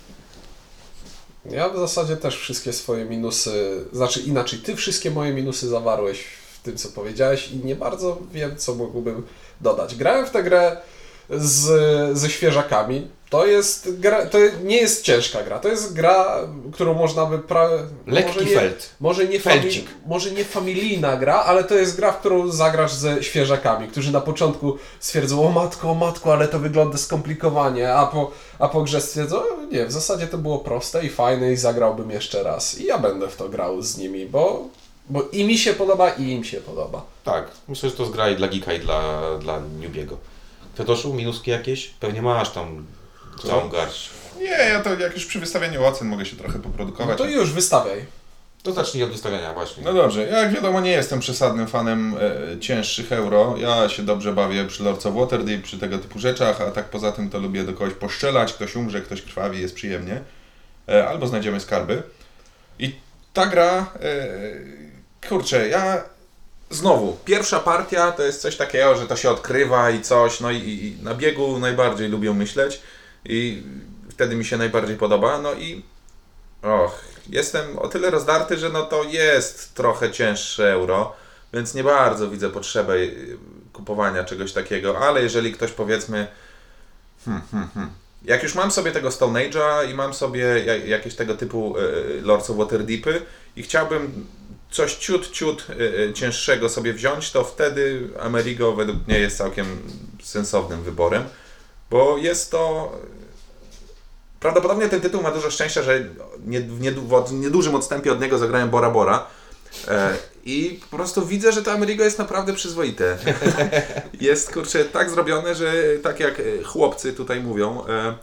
Ja 1.46 1.70
w 1.70 1.78
zasadzie 1.78 2.18
też 2.18 2.38
wszystkie 2.38 2.74
swoje 2.74 3.06
minusy, 3.06 3.86
znaczy 3.94 4.20
inaczej, 4.20 4.60
ty 4.60 4.76
wszystkie 4.76 5.12
moje 5.12 5.34
minusy 5.34 5.68
zawarłeś 5.68 6.43
tym, 6.64 6.78
co 6.78 6.90
powiedziałeś 6.90 7.52
i 7.52 7.58
nie 7.66 7.76
bardzo 7.76 8.18
wiem, 8.34 8.58
co 8.58 8.76
mógłbym 8.76 9.24
dodać. 9.62 9.96
Grałem 9.96 10.26
w 10.26 10.30
tę 10.32 10.44
grę 10.44 10.78
z, 11.30 12.18
ze 12.18 12.30
świeżakami. 12.30 13.08
To 13.30 13.46
jest 13.46 14.00
gra, 14.00 14.26
to 14.26 14.38
nie 14.64 14.78
jest 14.78 15.04
ciężka 15.04 15.44
gra, 15.44 15.60
to 15.60 15.68
jest 15.68 15.94
gra, 15.94 16.38
którą 16.74 16.94
można 16.94 17.26
by... 17.26 17.40
Pra, 17.40 17.70
no 18.06 18.14
Lekki 18.14 18.34
może 18.40 18.46
nie, 18.50 18.56
felt. 18.56 18.90
Może 19.00 19.28
nie, 19.28 19.40
Felcik. 19.40 19.86
może 20.06 20.32
nie 20.32 20.46
familijna 20.46 21.18
gra, 21.18 21.36
ale 21.36 21.64
to 21.64 21.76
jest 21.76 21.96
gra, 21.98 22.12
w 22.12 22.20
którą 22.20 22.52
zagrasz 22.52 22.94
ze 22.94 23.24
świeżakami, 23.24 23.88
którzy 23.88 24.12
na 24.12 24.22
początku 24.22 24.78
stwierdzą, 25.00 25.48
o 25.48 25.52
matko, 25.52 25.92
o 25.92 25.96
matko, 25.96 26.34
ale 26.34 26.48
to 26.48 26.60
wygląda 26.60 26.98
skomplikowanie, 26.98 27.94
a 27.94 28.06
po, 28.08 28.32
a 28.60 28.68
po 28.70 28.82
grze 28.82 29.02
stwierdzą, 29.02 29.38
"O, 29.38 29.66
nie, 29.72 29.86
w 29.86 29.92
zasadzie 29.92 30.28
to 30.28 30.38
było 30.38 30.60
proste 30.60 31.06
i 31.06 31.10
fajne 31.10 31.52
i 31.52 31.58
zagrałbym 31.58 32.12
jeszcze 32.12 32.44
raz. 32.44 32.80
I 32.80 32.86
ja 32.86 32.98
będę 32.98 33.28
w 33.30 33.36
to 33.36 33.50
grał 33.50 33.82
z 33.82 33.98
nimi, 33.98 34.26
bo, 34.26 34.68
bo 35.10 35.22
i 35.32 35.44
mi 35.44 35.58
się 35.58 35.74
podoba, 35.74 36.10
i 36.10 36.24
im 36.32 36.44
się 36.44 36.62
podoba. 36.62 37.06
Tak, 37.24 37.52
myślę, 37.68 37.90
że 37.90 37.96
to 37.96 38.06
zgra 38.06 38.30
i 38.30 38.36
dla 38.36 38.48
Geeka 38.48 38.74
i 38.74 38.80
dla, 38.80 39.22
dla 39.40 39.60
Newbiego. 39.80 40.18
Fetoszu, 40.76 41.14
minuski 41.14 41.52
jakieś? 41.52 41.88
Pewnie 41.88 42.22
masz 42.22 42.50
tam 42.52 42.86
całą 43.48 43.70
garść. 43.70 44.10
Nie, 44.40 44.46
ja 44.46 44.82
to 44.82 45.00
jak 45.00 45.14
już 45.14 45.26
przy 45.26 45.40
wystawianiu 45.40 45.86
ocen 45.86 46.08
mogę 46.08 46.26
się 46.26 46.36
trochę 46.36 46.58
No 46.58 46.64
poprodukować. 46.64 47.18
to 47.18 47.26
już, 47.26 47.52
wystawiaj. 47.52 48.06
To 48.64 48.74
zacznij 48.74 49.04
od 49.04 49.10
wystawiania 49.12 49.54
właśnie. 49.54 49.84
No 49.84 49.94
dobrze, 49.94 50.28
ja 50.28 50.38
jak 50.40 50.52
wiadomo 50.54 50.82
nie 50.82 50.92
jestem 50.92 51.20
przesadnym 51.20 51.68
fanem 51.68 52.16
e, 52.56 52.60
cięższych 52.60 53.12
euro. 53.12 53.56
Ja 53.58 53.90
się 53.90 54.04
dobrze 54.04 54.34
bawię 54.34 54.66
przy 54.66 54.84
Lords 54.84 55.06
of 55.06 55.16
Waterdeep, 55.16 55.62
przy 55.62 55.80
tego 55.80 55.98
typu 55.98 56.20
rzeczach, 56.20 56.62
a 56.62 56.72
tak 56.72 56.86
poza 56.90 57.12
tym 57.12 57.30
to 57.30 57.40
lubię 57.40 57.64
do 57.64 57.74
kogoś 57.74 57.94
poszczelać, 57.94 58.54
ktoś 58.54 58.76
umrze, 58.76 59.02
ktoś 59.02 59.22
krwawi, 59.22 59.62
jest 59.62 59.76
przyjemnie. 59.76 60.22
E, 60.90 61.08
albo 61.08 61.28
znajdziemy 61.28 61.60
skarby. 61.60 62.04
I 62.80 62.96
ta 63.34 63.46
gra, 63.46 63.92
e, 64.02 64.28
kurczę, 65.30 65.70
ja 65.70 66.04
znowu, 66.70 67.18
pierwsza 67.26 67.60
partia 67.60 68.12
to 68.12 68.24
jest 68.24 68.42
coś 68.42 68.56
takiego, 68.58 68.96
że 68.96 69.08
to 69.08 69.16
się 69.16 69.30
odkrywa 69.30 69.90
i 69.90 70.02
coś, 70.02 70.40
no 70.40 70.52
i, 70.52 70.58
i 70.58 71.04
na 71.04 71.14
biegu 71.14 71.60
najbardziej 71.60 72.10
lubię 72.10 72.34
myśleć 72.34 72.82
i 73.26 73.64
wtedy 74.10 74.36
mi 74.36 74.46
się 74.46 74.58
najbardziej 74.58 74.98
podoba, 74.98 75.42
no 75.42 75.54
i 75.54 75.84
och, 76.62 77.02
jestem 77.30 77.80
o 77.80 77.88
tyle 77.88 78.10
rozdarty, 78.10 78.58
że 78.58 78.70
no 78.70 78.84
to 78.84 79.04
jest 79.04 79.76
trochę 79.76 80.12
cięższe 80.12 80.72
euro, 80.74 81.16
więc 81.54 81.74
nie 81.74 81.84
bardzo 81.84 82.30
widzę 82.30 82.50
potrzebę 82.50 82.94
y, 82.96 83.38
kupowania 83.74 84.24
czegoś 84.24 84.54
takiego, 84.54 85.00
ale 85.00 85.22
jeżeli 85.22 85.52
ktoś 85.52 85.72
powiedzmy 85.72 86.28
hmm, 87.26 87.44
hmm, 87.52 87.70
hmm. 87.74 87.92
Jak 88.26 88.44
już 88.44 88.56
mam 88.56 88.72
sobie 88.72 88.92
tego 88.92 89.12
Stone 89.12 89.50
Age'a 89.50 89.92
i 89.92 89.94
mam 89.94 90.14
sobie 90.14 90.64
ja- 90.66 90.78
jakieś 90.78 91.16
tego 91.16 91.36
typu 91.36 91.78
y, 91.78 92.22
Lords 92.22 92.50
of 92.50 92.58
Waterdeepy 92.58 93.22
i 93.56 93.64
chciałbym 93.64 94.28
coś 94.74 94.96
ciut, 94.96 95.32
ciut 95.32 95.66
y, 95.70 95.74
y, 95.84 96.14
cięższego 96.14 96.70
sobie 96.70 96.94
wziąć, 96.94 97.32
to 97.32 97.44
wtedy 97.44 98.10
Amerigo 98.20 98.74
według 98.74 99.08
mnie 99.08 99.20
jest 99.20 99.38
całkiem 99.38 99.66
sensownym 100.24 100.84
wyborem, 100.84 101.24
bo 101.90 102.18
jest 102.18 102.52
to... 102.52 102.92
Prawdopodobnie 104.40 104.90
ten 104.90 105.02
tytuł 105.02 105.22
ma 105.22 105.32
dużo 105.32 105.52
szczęścia, 105.52 105.84
że 105.84 106.06
nie, 106.46 106.62
w, 106.62 106.82
nie, 106.82 106.92
w 106.92 107.34
niedużym 107.34 107.76
odstępie 107.76 108.12
od 108.12 108.22
niego 108.22 108.38
zagrałem 108.38 108.70
Bora 108.70 108.90
Bora. 108.90 109.28
E, 109.88 110.18
I 110.46 110.80
po 110.92 110.98
prostu 110.98 111.26
widzę, 111.26 111.52
że 111.52 111.64
to 111.64 111.72
Amerigo 111.72 112.04
jest 112.04 112.20
naprawdę 112.20 112.54
przyzwoite. 112.54 113.18
jest 114.22 114.54
kurczę 114.54 114.86
tak 114.86 115.10
zrobione, 115.10 115.56
że 115.56 115.74
tak 116.04 116.20
jak 116.20 116.40
e, 116.40 116.64
chłopcy 116.64 117.14
tutaj 117.14 117.42
mówią, 117.42 117.86
e, 117.88 118.16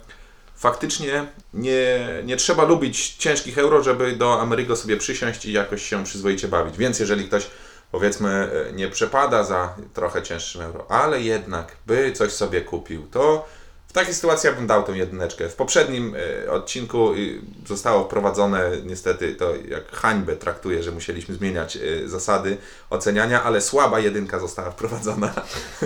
faktycznie 0.61 1.25
nie, 1.53 2.07
nie 2.23 2.37
trzeba 2.37 2.63
lubić 2.63 3.15
ciężkich 3.15 3.57
euro, 3.57 3.83
żeby 3.83 4.11
do 4.11 4.41
Amerigo 4.41 4.75
sobie 4.75 4.97
przysiąść 4.97 5.45
i 5.45 5.51
jakoś 5.51 5.89
się 5.89 6.03
przyzwoicie 6.03 6.47
bawić. 6.47 6.77
Więc 6.77 6.99
jeżeli 6.99 7.25
ktoś 7.25 7.47
powiedzmy 7.91 8.49
e, 8.69 8.73
nie 8.73 8.87
przepada 8.87 9.43
za 9.43 9.75
trochę 9.93 10.23
cięższym 10.23 10.61
euro, 10.61 10.91
ale 10.91 11.21
jednak 11.21 11.75
by 11.87 12.11
coś 12.11 12.31
sobie 12.31 12.61
kupił, 12.61 13.07
to 13.11 13.47
w 13.91 13.93
takiej 13.93 14.13
sytuacji 14.13 14.47
ja 14.47 14.55
bym 14.55 14.67
dał 14.67 14.83
tę 14.83 14.97
jedyneczkę. 14.97 15.49
W 15.49 15.55
poprzednim 15.55 16.15
e, 16.45 16.51
odcinku 16.51 17.13
y, 17.13 17.41
zostało 17.67 18.03
wprowadzone 18.03 18.71
niestety 18.85 19.35
to 19.35 19.55
jak 19.55 19.91
hańbę 19.91 20.35
traktuję, 20.35 20.83
że 20.83 20.91
musieliśmy 20.91 21.35
zmieniać 21.35 21.77
e, 21.77 22.09
zasady 22.09 22.57
oceniania, 22.89 23.43
ale 23.43 23.61
słaba 23.61 23.99
jedynka 23.99 24.39
została 24.39 24.71
wprowadzona. 24.71 25.33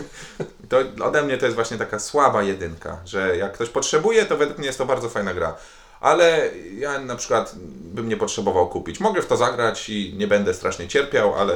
to 0.70 0.78
ode 1.06 1.24
mnie 1.24 1.38
to 1.38 1.46
jest 1.46 1.56
właśnie 1.56 1.78
taka 1.78 2.00
słaba 2.00 2.44
jedynka, 2.44 2.98
że 3.06 3.38
jak 3.38 3.54
ktoś 3.54 3.70
potrzebuje, 3.70 4.26
to 4.26 4.38
według 4.38 4.58
mnie 4.58 4.68
jest 4.68 4.78
to 4.78 4.86
bardzo 4.86 5.10
fajna 5.10 5.34
gra. 5.34 5.56
Ale 6.00 6.50
ja 6.78 7.00
na 7.00 7.16
przykład 7.16 7.56
bym 7.94 8.10
nie 8.10 8.18
potrzebował 8.18 8.70
kupić. 8.70 9.00
Mogę 9.00 9.22
w 9.22 9.28
to 9.28 9.38
zagrać 9.38 9.90
i 9.90 10.14
nie 10.18 10.28
będę 10.28 10.54
strasznie 10.54 10.88
cierpiał, 10.88 11.36
ale 11.36 11.54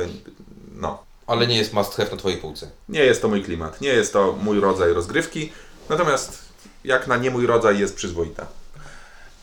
no, 0.75 1.03
Ale 1.27 1.47
nie 1.47 1.57
jest 1.57 1.73
must 1.73 1.95
have 1.95 2.11
na 2.11 2.17
Twojej 2.17 2.37
półce. 2.37 2.69
nie 2.89 3.03
jest 3.05 3.21
to 3.21 3.27
mój 3.27 3.43
klimat, 3.43 3.81
nie 3.81 3.89
jest 3.89 4.13
to 4.13 4.37
mój 4.41 4.59
rodzaj 4.59 4.93
rozgrywki, 4.93 5.51
natomiast 5.89 6.41
jak 6.83 7.07
na 7.07 7.17
nie 7.17 7.31
mój 7.31 7.47
rodzaj 7.47 7.79
jest 7.79 7.95
przyzwoita. 7.95 8.45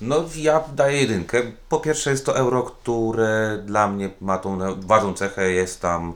No, 0.00 0.24
ja 0.36 0.64
daję 0.74 1.00
jedynkę. 1.00 1.42
Po 1.68 1.80
pierwsze 1.80 2.10
jest 2.10 2.26
to 2.26 2.36
euro, 2.36 2.62
które 2.62 3.58
dla 3.66 3.88
mnie 3.88 4.10
ma 4.20 4.38
tą 4.38 4.58
ważną 4.80 5.14
cechę, 5.14 5.50
jest 5.50 5.80
tam 5.80 6.14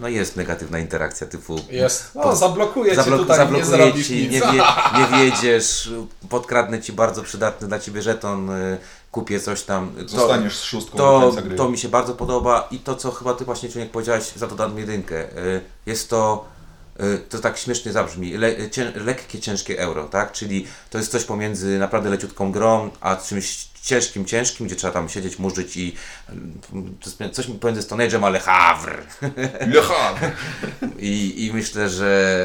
no 0.00 0.08
jest 0.08 0.36
negatywna 0.36 0.78
interakcja 0.78 1.26
typu 1.26 1.60
Jest. 1.70 2.14
No, 2.14 2.36
zablokuje 2.36 2.96
cię 2.96 3.02
Zablok- 3.02 3.18
tutaj, 3.18 3.38
nie 3.38 3.44
zablokuje 3.44 3.64
zrobisz 3.64 4.06
ci, 4.06 4.28
nie, 4.28 4.40
wie, 4.40 4.62
nie 4.98 5.18
wiedziesz, 5.18 5.92
podkradnę 6.28 6.80
ci 6.80 6.92
bardzo 6.92 7.22
przydatny 7.22 7.68
dla 7.68 7.78
ciebie 7.78 8.02
żeton, 8.02 8.50
y, 8.50 8.78
kupię 9.10 9.40
coś 9.40 9.62
tam. 9.62 9.92
To, 10.02 10.08
Zostaniesz 10.08 10.56
z 10.56 10.62
szóstką 10.62 10.98
to, 10.98 11.32
to 11.56 11.68
mi 11.68 11.78
się 11.78 11.88
bardzo 11.88 12.14
podoba 12.14 12.68
i 12.70 12.78
to, 12.78 12.96
co 12.96 13.10
chyba 13.10 13.34
ty 13.34 13.44
właśnie 13.44 13.68
Czuniek 13.68 13.90
powiedziałeś, 13.90 14.32
za 14.36 14.46
to 14.46 14.54
dam 14.54 14.78
jedynkę. 14.78 15.38
Y, 15.38 15.60
Jest 15.86 16.10
to, 16.10 16.44
to 17.28 17.38
tak 17.38 17.58
śmiesznie 17.58 17.92
zabrzmi, 17.92 18.32
le, 18.32 18.70
cię, 18.70 18.92
lekkie, 18.96 19.40
ciężkie 19.40 19.78
euro, 19.78 20.04
tak? 20.04 20.32
Czyli 20.32 20.66
to 20.90 20.98
jest 20.98 21.10
coś 21.10 21.24
pomiędzy 21.24 21.78
naprawdę 21.78 22.10
leciutką 22.10 22.52
grą, 22.52 22.90
a 23.00 23.16
czymś 23.16 23.68
ciężkim, 23.84 24.24
ciężkim, 24.24 24.66
gdzie 24.66 24.76
trzeba 24.76 24.92
tam 24.92 25.08
siedzieć, 25.08 25.38
murzyć 25.38 25.76
i 25.76 25.96
y, 27.22 27.30
coś 27.30 27.46
pomiędzy 27.46 27.82
Stone 27.82 28.08
Age'em, 28.08 28.26
ale 28.26 28.40
Havre. 28.40 29.02
Le 29.74 29.82
Havre. 29.82 30.32
I, 30.98 31.46
I 31.46 31.52
myślę, 31.52 31.88
że 31.88 32.38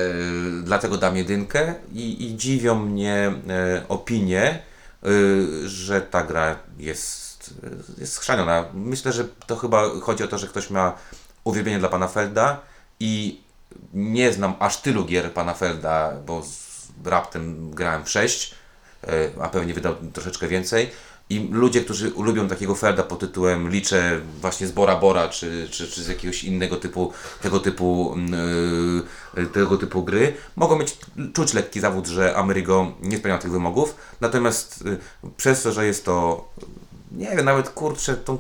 y, 0.60 0.64
dlatego 0.64 0.98
dam 0.98 1.18
jedynkę 1.18 1.76
i, 1.94 2.26
i 2.26 2.38
dziwią 2.38 2.76
mnie 2.76 3.32
opinie, 3.90 4.60
y, 5.06 5.70
że 5.70 6.02
ta 6.02 6.24
gra 6.24 6.60
jest, 6.78 7.54
y, 7.98 8.02
jest 8.02 8.14
schrzaniona. 8.14 8.66
Myślę, 8.74 9.14
że 9.14 9.26
to 9.48 9.56
chyba 9.56 9.90
chodzi 10.02 10.24
o 10.24 10.28
to, 10.28 10.38
że 10.38 10.48
ktoś 10.48 10.70
ma 10.70 10.98
uwielbienie 11.44 11.80
dla 11.80 11.90
pana 11.90 12.08
Felda 12.08 12.62
i 13.00 13.42
nie 13.94 14.34
znam 14.34 14.54
aż 14.60 14.82
tylu 14.82 15.06
gier 15.06 15.34
pana 15.34 15.54
Felda, 15.54 16.14
bo 16.26 16.44
z 16.44 16.70
raptem 17.06 17.72
grałem 17.72 18.06
w 18.06 18.10
6, 18.10 18.56
e, 19.04 19.30
a 19.42 19.50
pewnie 19.50 19.74
wydał 19.74 19.96
troszeczkę 20.14 20.48
więcej. 20.48 20.90
I 21.30 21.50
ludzie, 21.52 21.82
którzy 21.82 22.12
lubią 22.18 22.48
takiego 22.48 22.76
Felda 22.76 23.04
pod 23.04 23.20
tytułem 23.20 23.70
liczę 23.70 24.22
właśnie 24.42 24.68
z 24.68 24.72
Bora 24.72 24.96
Bora, 24.96 25.28
czy, 25.28 25.68
czy, 25.72 25.88
czy 25.88 26.04
z 26.04 26.08
jakiegoś 26.08 26.44
innego 26.44 26.76
typu, 26.76 27.14
tego 27.42 27.60
typu, 27.60 28.16
yy, 29.36 29.46
tego 29.46 29.78
typu 29.78 30.04
gry, 30.04 30.34
mogą 30.56 30.80
mieć, 30.80 30.98
czuć 31.34 31.54
lekki 31.54 31.80
zawód, 31.80 32.08
że 32.08 32.36
Amerigo 32.36 32.92
nie 33.02 33.18
spełnia 33.18 33.38
tych 33.38 33.52
wymogów. 33.52 33.96
Natomiast 34.22 34.84
y, 34.86 34.98
przez 35.38 35.64
to, 35.64 35.72
że 35.72 35.86
jest 35.86 36.06
to, 36.06 36.48
nie 37.12 37.36
wiem, 37.36 37.46
nawet 37.46 37.70
kurczę, 37.70 38.16
tą 38.18 38.38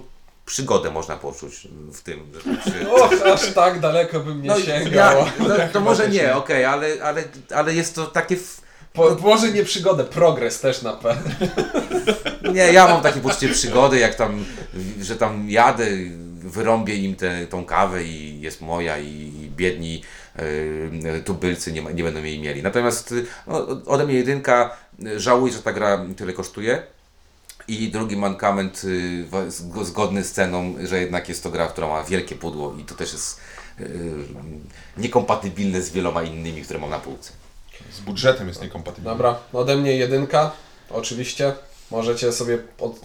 przygodę 0.50 0.92
można 0.92 1.16
poczuć 1.18 1.68
w 1.94 2.02
tym. 2.02 2.20
Się, 2.66 2.90
Och, 2.94 3.12
aż 3.34 3.54
tak 3.54 3.80
daleko 3.80 4.20
bym 4.20 4.42
nie 4.42 4.56
sięgał. 4.56 5.18
ja, 5.18 5.26
no, 5.40 5.56
to 5.74 5.80
może 5.80 6.10
nie, 6.10 6.36
okej, 6.36 6.66
ale, 6.66 6.88
ale, 7.04 7.24
ale 7.56 7.74
jest 7.74 7.96
to 7.96 8.06
takie... 8.06 8.36
W, 8.36 8.62
Po, 8.94 9.16
może 9.22 9.52
nie 9.52 9.64
przygodę, 9.64 10.04
progres 10.04 10.60
też 10.62 10.82
na 10.82 10.94
pewno. 10.94 11.32
Nie, 12.54 12.74
ja 12.74 12.88
mam 12.88 13.02
takie 13.02 13.20
poczucie 13.20 13.50
przygody, 13.50 14.00
jak 14.00 14.16
tam, 14.16 14.46
że 15.02 15.16
tam 15.16 15.50
jadę, 15.50 15.86
wyrąbię 16.40 16.96
im 16.96 17.16
tę 17.16 17.48
tą 17.48 17.66
kawę 17.66 18.04
i 18.04 18.42
jest 18.42 18.62
moja 18.62 18.98
i 18.98 19.32
biedni 19.56 20.04
yy, 21.04 21.22
tubylcy 21.26 21.72
nie, 21.72 21.82
ma- 21.82 21.92
nie 21.92 22.04
będą 22.04 22.24
jej 22.24 22.40
mieli. 22.40 22.64
Natomiast 22.64 23.12
y, 23.12 23.26
no, 23.48 23.68
ode 23.86 24.06
mnie 24.06 24.16
jedynka, 24.16 24.78
y, 25.06 25.20
żałuję, 25.20 25.54
że 25.54 25.62
ta 25.62 25.74
gra 25.74 26.06
tyle 26.18 26.34
kosztuje. 26.34 26.84
I 27.70 27.90
drugi 27.92 28.18
mankament 28.18 28.82
y, 28.84 29.26
zgodny 29.82 30.24
z 30.24 30.32
ceną, 30.32 30.76
że 30.84 31.00
jednak 31.00 31.30
jest 31.30 31.44
to 31.44 31.50
gra, 31.50 31.68
która 31.68 31.88
ma 31.88 32.04
wielkie 32.04 32.36
pudło 32.36 32.76
i 32.80 32.84
to 32.84 32.96
też 32.96 33.14
jest 33.14 33.40
yy, 33.80 33.88
niekompatybilne 34.98 35.82
z 35.82 35.90
wieloma 35.90 36.24
innymi, 36.24 36.62
które 36.62 36.80
mam 36.80 36.90
na 36.90 37.00
półce. 37.00 37.32
Z 37.92 38.00
budżetem 38.00 38.48
jest 38.48 38.62
niekompatybilny. 38.62 39.10
Dobra, 39.10 39.40
ode 39.54 39.78
mnie 39.78 39.96
jedynka, 39.96 40.52
oczywiście. 40.90 41.54
Możecie 41.92 42.32
sobie 42.32 42.58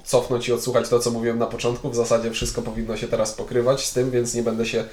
cofnąć 0.05 0.49
i 0.49 0.53
odsłuchać 0.53 0.89
to, 0.89 0.99
co 0.99 1.11
mówiłem 1.11 1.39
na 1.39 1.47
początku. 1.47 1.91
W 1.91 1.95
zasadzie 1.95 2.31
wszystko 2.31 2.63
powinno 2.63 2.97
się 2.97 3.09
teraz 3.09 3.33
pokrywać 3.33 3.87
z 3.87 3.93
tym, 3.93 4.11
więc 4.11 4.35
nie 4.35 4.43
będę 4.43 4.67
się 4.67 4.85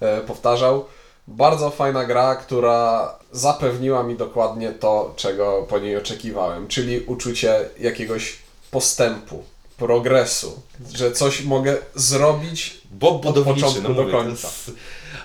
e, 0.00 0.20
powtarzał. 0.20 0.84
Bardzo 1.28 1.70
fajna 1.70 2.04
gra, 2.04 2.36
która 2.36 3.14
zapewniła 3.32 4.02
mi 4.02 4.16
dokładnie 4.16 4.72
to, 4.72 5.12
czego 5.16 5.66
po 5.68 5.78
niej 5.78 5.96
oczekiwałem, 5.96 6.68
czyli 6.68 7.00
uczucie 7.00 7.68
jakiegoś 7.80 8.47
postępu, 8.70 9.44
progresu, 9.76 10.62
że 10.94 11.12
coś 11.12 11.42
mogę 11.42 11.76
zrobić 11.94 12.80
Bob 12.90 13.14
Od 13.14 13.22
budowniczy, 13.22 13.60
początku 13.60 13.92
no 13.92 13.94
do 14.04 14.10
końca. 14.10 14.48
Jest, 14.48 14.70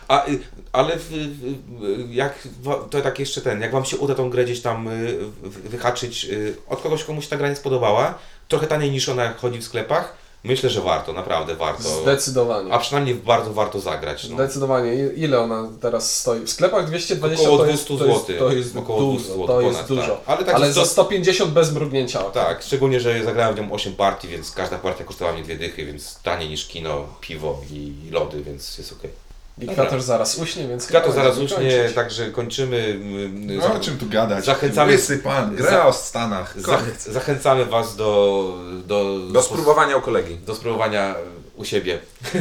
a, 0.07 0.27
y, 0.27 0.39
ale 0.71 0.97
w, 0.97 1.09
w, 1.09 2.13
jak, 2.13 2.47
to 2.89 3.01
tak 3.01 3.19
jeszcze 3.19 3.41
ten, 3.41 3.61
jak 3.61 3.71
Wam 3.71 3.85
się 3.85 3.97
uda 3.97 4.15
tą 4.15 4.29
grę 4.29 4.43
gdzieś 4.43 4.61
tam 4.61 4.87
y, 4.87 5.17
w- 5.43 5.69
wyhaczyć 5.69 6.25
y, 6.25 6.55
od 6.67 6.81
kogoś, 6.81 7.03
komuś 7.03 7.27
ta 7.27 7.37
gra 7.37 7.49
nie 7.49 7.55
spodobała, 7.55 8.17
trochę 8.47 8.67
taniej 8.67 8.91
niż 8.91 9.09
ona 9.09 9.33
chodzi 9.33 9.59
w 9.59 9.63
sklepach, 9.63 10.13
myślę, 10.43 10.69
że 10.69 10.81
warto, 10.81 11.13
naprawdę 11.13 11.55
warto. 11.55 12.01
zdecydowanie. 12.01 12.73
A 12.73 12.79
przynajmniej 12.79 13.15
bardzo 13.15 13.53
warto 13.53 13.79
zagrać. 13.79 14.29
No. 14.29 14.35
Zdecydowanie. 14.35 14.93
Ile 15.15 15.39
ona 15.39 15.69
teraz 15.81 16.19
stoi? 16.19 16.39
W 16.39 16.49
sklepach 16.49 16.87
220 16.87 17.43
Około 17.45 17.57
to 17.57 17.63
200 17.63 17.93
jest, 17.93 18.05
zł. 18.27 18.35
to 18.39 18.51
jest 18.51 18.77
Około 18.77 18.99
dużo. 18.99 19.13
200 19.19 19.33
zł 19.33 19.47
to 19.47 19.61
jest 19.61 19.73
ponad, 19.73 19.87
dużo. 19.87 20.01
tak. 20.15 20.19
Ale 20.25 20.45
tak 20.45 20.55
Ale 20.55 20.73
za 20.73 20.81
to- 20.81 20.87
150 20.87 21.51
bez 21.51 21.73
mrugnięcia 21.73 22.25
oka. 22.25 22.45
Tak, 22.45 22.63
szczególnie, 22.63 22.99
że 22.99 23.23
zagrałem 23.23 23.55
w 23.55 23.59
nią 23.59 23.71
8 23.71 23.95
partii, 23.95 24.27
więc 24.27 24.51
każda 24.51 24.77
partia 24.77 25.03
kosztowała 25.03 25.33
mnie 25.35 25.43
dwie 25.43 25.55
dychy, 25.57 25.85
więc 25.85 26.19
taniej 26.23 26.49
niż 26.49 26.65
kino, 26.67 27.05
piwo 27.21 27.61
i 27.71 27.93
lody, 28.11 28.43
więc 28.43 28.77
jest 28.77 28.91
okej. 28.93 29.09
Diktator 29.57 30.01
zaraz 30.01 30.37
uśnie, 30.37 30.67
więc 30.67 30.87
chyba 30.87 31.11
zaraz 31.11 31.37
uśnie, 31.37 31.57
kończyć. 31.57 31.95
także 31.95 32.31
kończymy. 32.31 32.77
mm, 33.01 33.55
No 33.57 33.61
za- 33.63 33.73
o 33.73 33.79
czym 33.79 33.97
tu 33.97 34.09
gadać? 34.09 34.45
Zachęcamy- 34.45 34.91
Łysy 34.91 35.17
pan, 35.19 35.55
gra 35.55 35.69
Za- 35.71 35.85
o 35.87 35.93
Stanach. 35.93 36.59
Zach- 36.61 36.99
zachęcamy 37.11 37.65
Was 37.65 37.95
do, 37.95 38.57
do, 38.85 39.19
Do 39.19 39.41
spróbowania 39.43 39.97
u 39.97 40.01
kolegi. 40.01 40.35
do 40.35 40.55
spróbowania 40.55 41.15
u 41.55 41.65
siebie. 41.65 41.99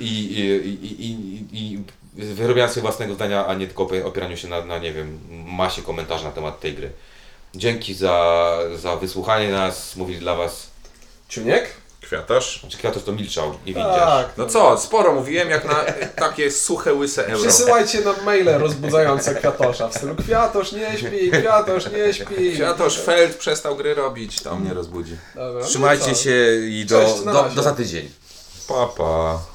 I, 0.00 0.04
i, 0.04 0.40
i, 0.68 1.06
i, 1.06 1.46
i, 1.52 2.34
wyrobienia 2.34 2.68
sobie 2.68 2.82
własnego 2.82 3.14
zdania, 3.14 3.46
a 3.46 3.54
nie 3.54 3.66
tylko 3.66 3.84
opie- 3.84 4.04
opieraniu 4.04 4.36
się 4.36 4.48
na, 4.48 4.64
na, 4.64 4.78
nie 4.78 4.92
wiem, 4.92 5.18
masie 5.46 5.82
komentarzy 5.82 6.24
na 6.24 6.30
temat 6.30 6.60
tej 6.60 6.74
gry. 6.74 6.90
Dzięki 7.54 7.94
za, 7.94 8.58
za 8.76 8.96
wysłuchanie 8.96 9.50
nas. 9.52 9.96
Mówili 9.96 10.18
dla 10.20 10.34
Was. 10.36 10.66
Ciuniek? 11.28 11.68
Kwiatarz. 12.12 12.60
Znaczy, 12.60 12.78
Kwiatosz 12.78 13.02
to 13.02 13.12
milczał 13.12 13.54
i 13.66 13.74
widzisz. 13.74 13.82
Tak. 13.82 14.28
No 14.36 14.46
co, 14.46 14.78
sporo 14.78 15.14
mówiłem 15.14 15.50
jak 15.50 15.64
na 15.64 15.74
takie 16.26 16.50
suche, 16.50 16.94
łyse 16.94 17.26
euro. 17.26 17.48
Przysyłajcie 17.48 18.00
nam 18.00 18.14
maile 18.24 18.58
rozbudzające 18.58 19.34
Kwiatosza 19.34 19.88
w 19.88 19.94
stylu 19.94 20.16
Kwiatosz 20.16 20.72
nie 20.72 20.98
śpi, 20.98 21.30
Kwiatosz 21.38 21.84
nie 21.90 22.14
śpi. 22.14 22.52
Kwiatosz 22.54 22.98
Feld 22.98 23.36
przestał 23.36 23.76
gry 23.76 23.94
robić, 23.94 24.40
to 24.40 24.56
mnie 24.56 24.74
rozbudzi. 24.74 25.16
Dobra, 25.34 25.60
no 25.60 25.66
Trzymajcie 25.66 26.14
co? 26.14 26.14
się 26.14 26.56
i 26.68 26.86
do, 26.86 27.00
Cześć, 27.00 27.20
do, 27.24 27.44
do 27.54 27.62
za 27.62 27.72
tydzień. 27.72 28.10
Papa. 28.68 28.94
Pa. 28.96 29.51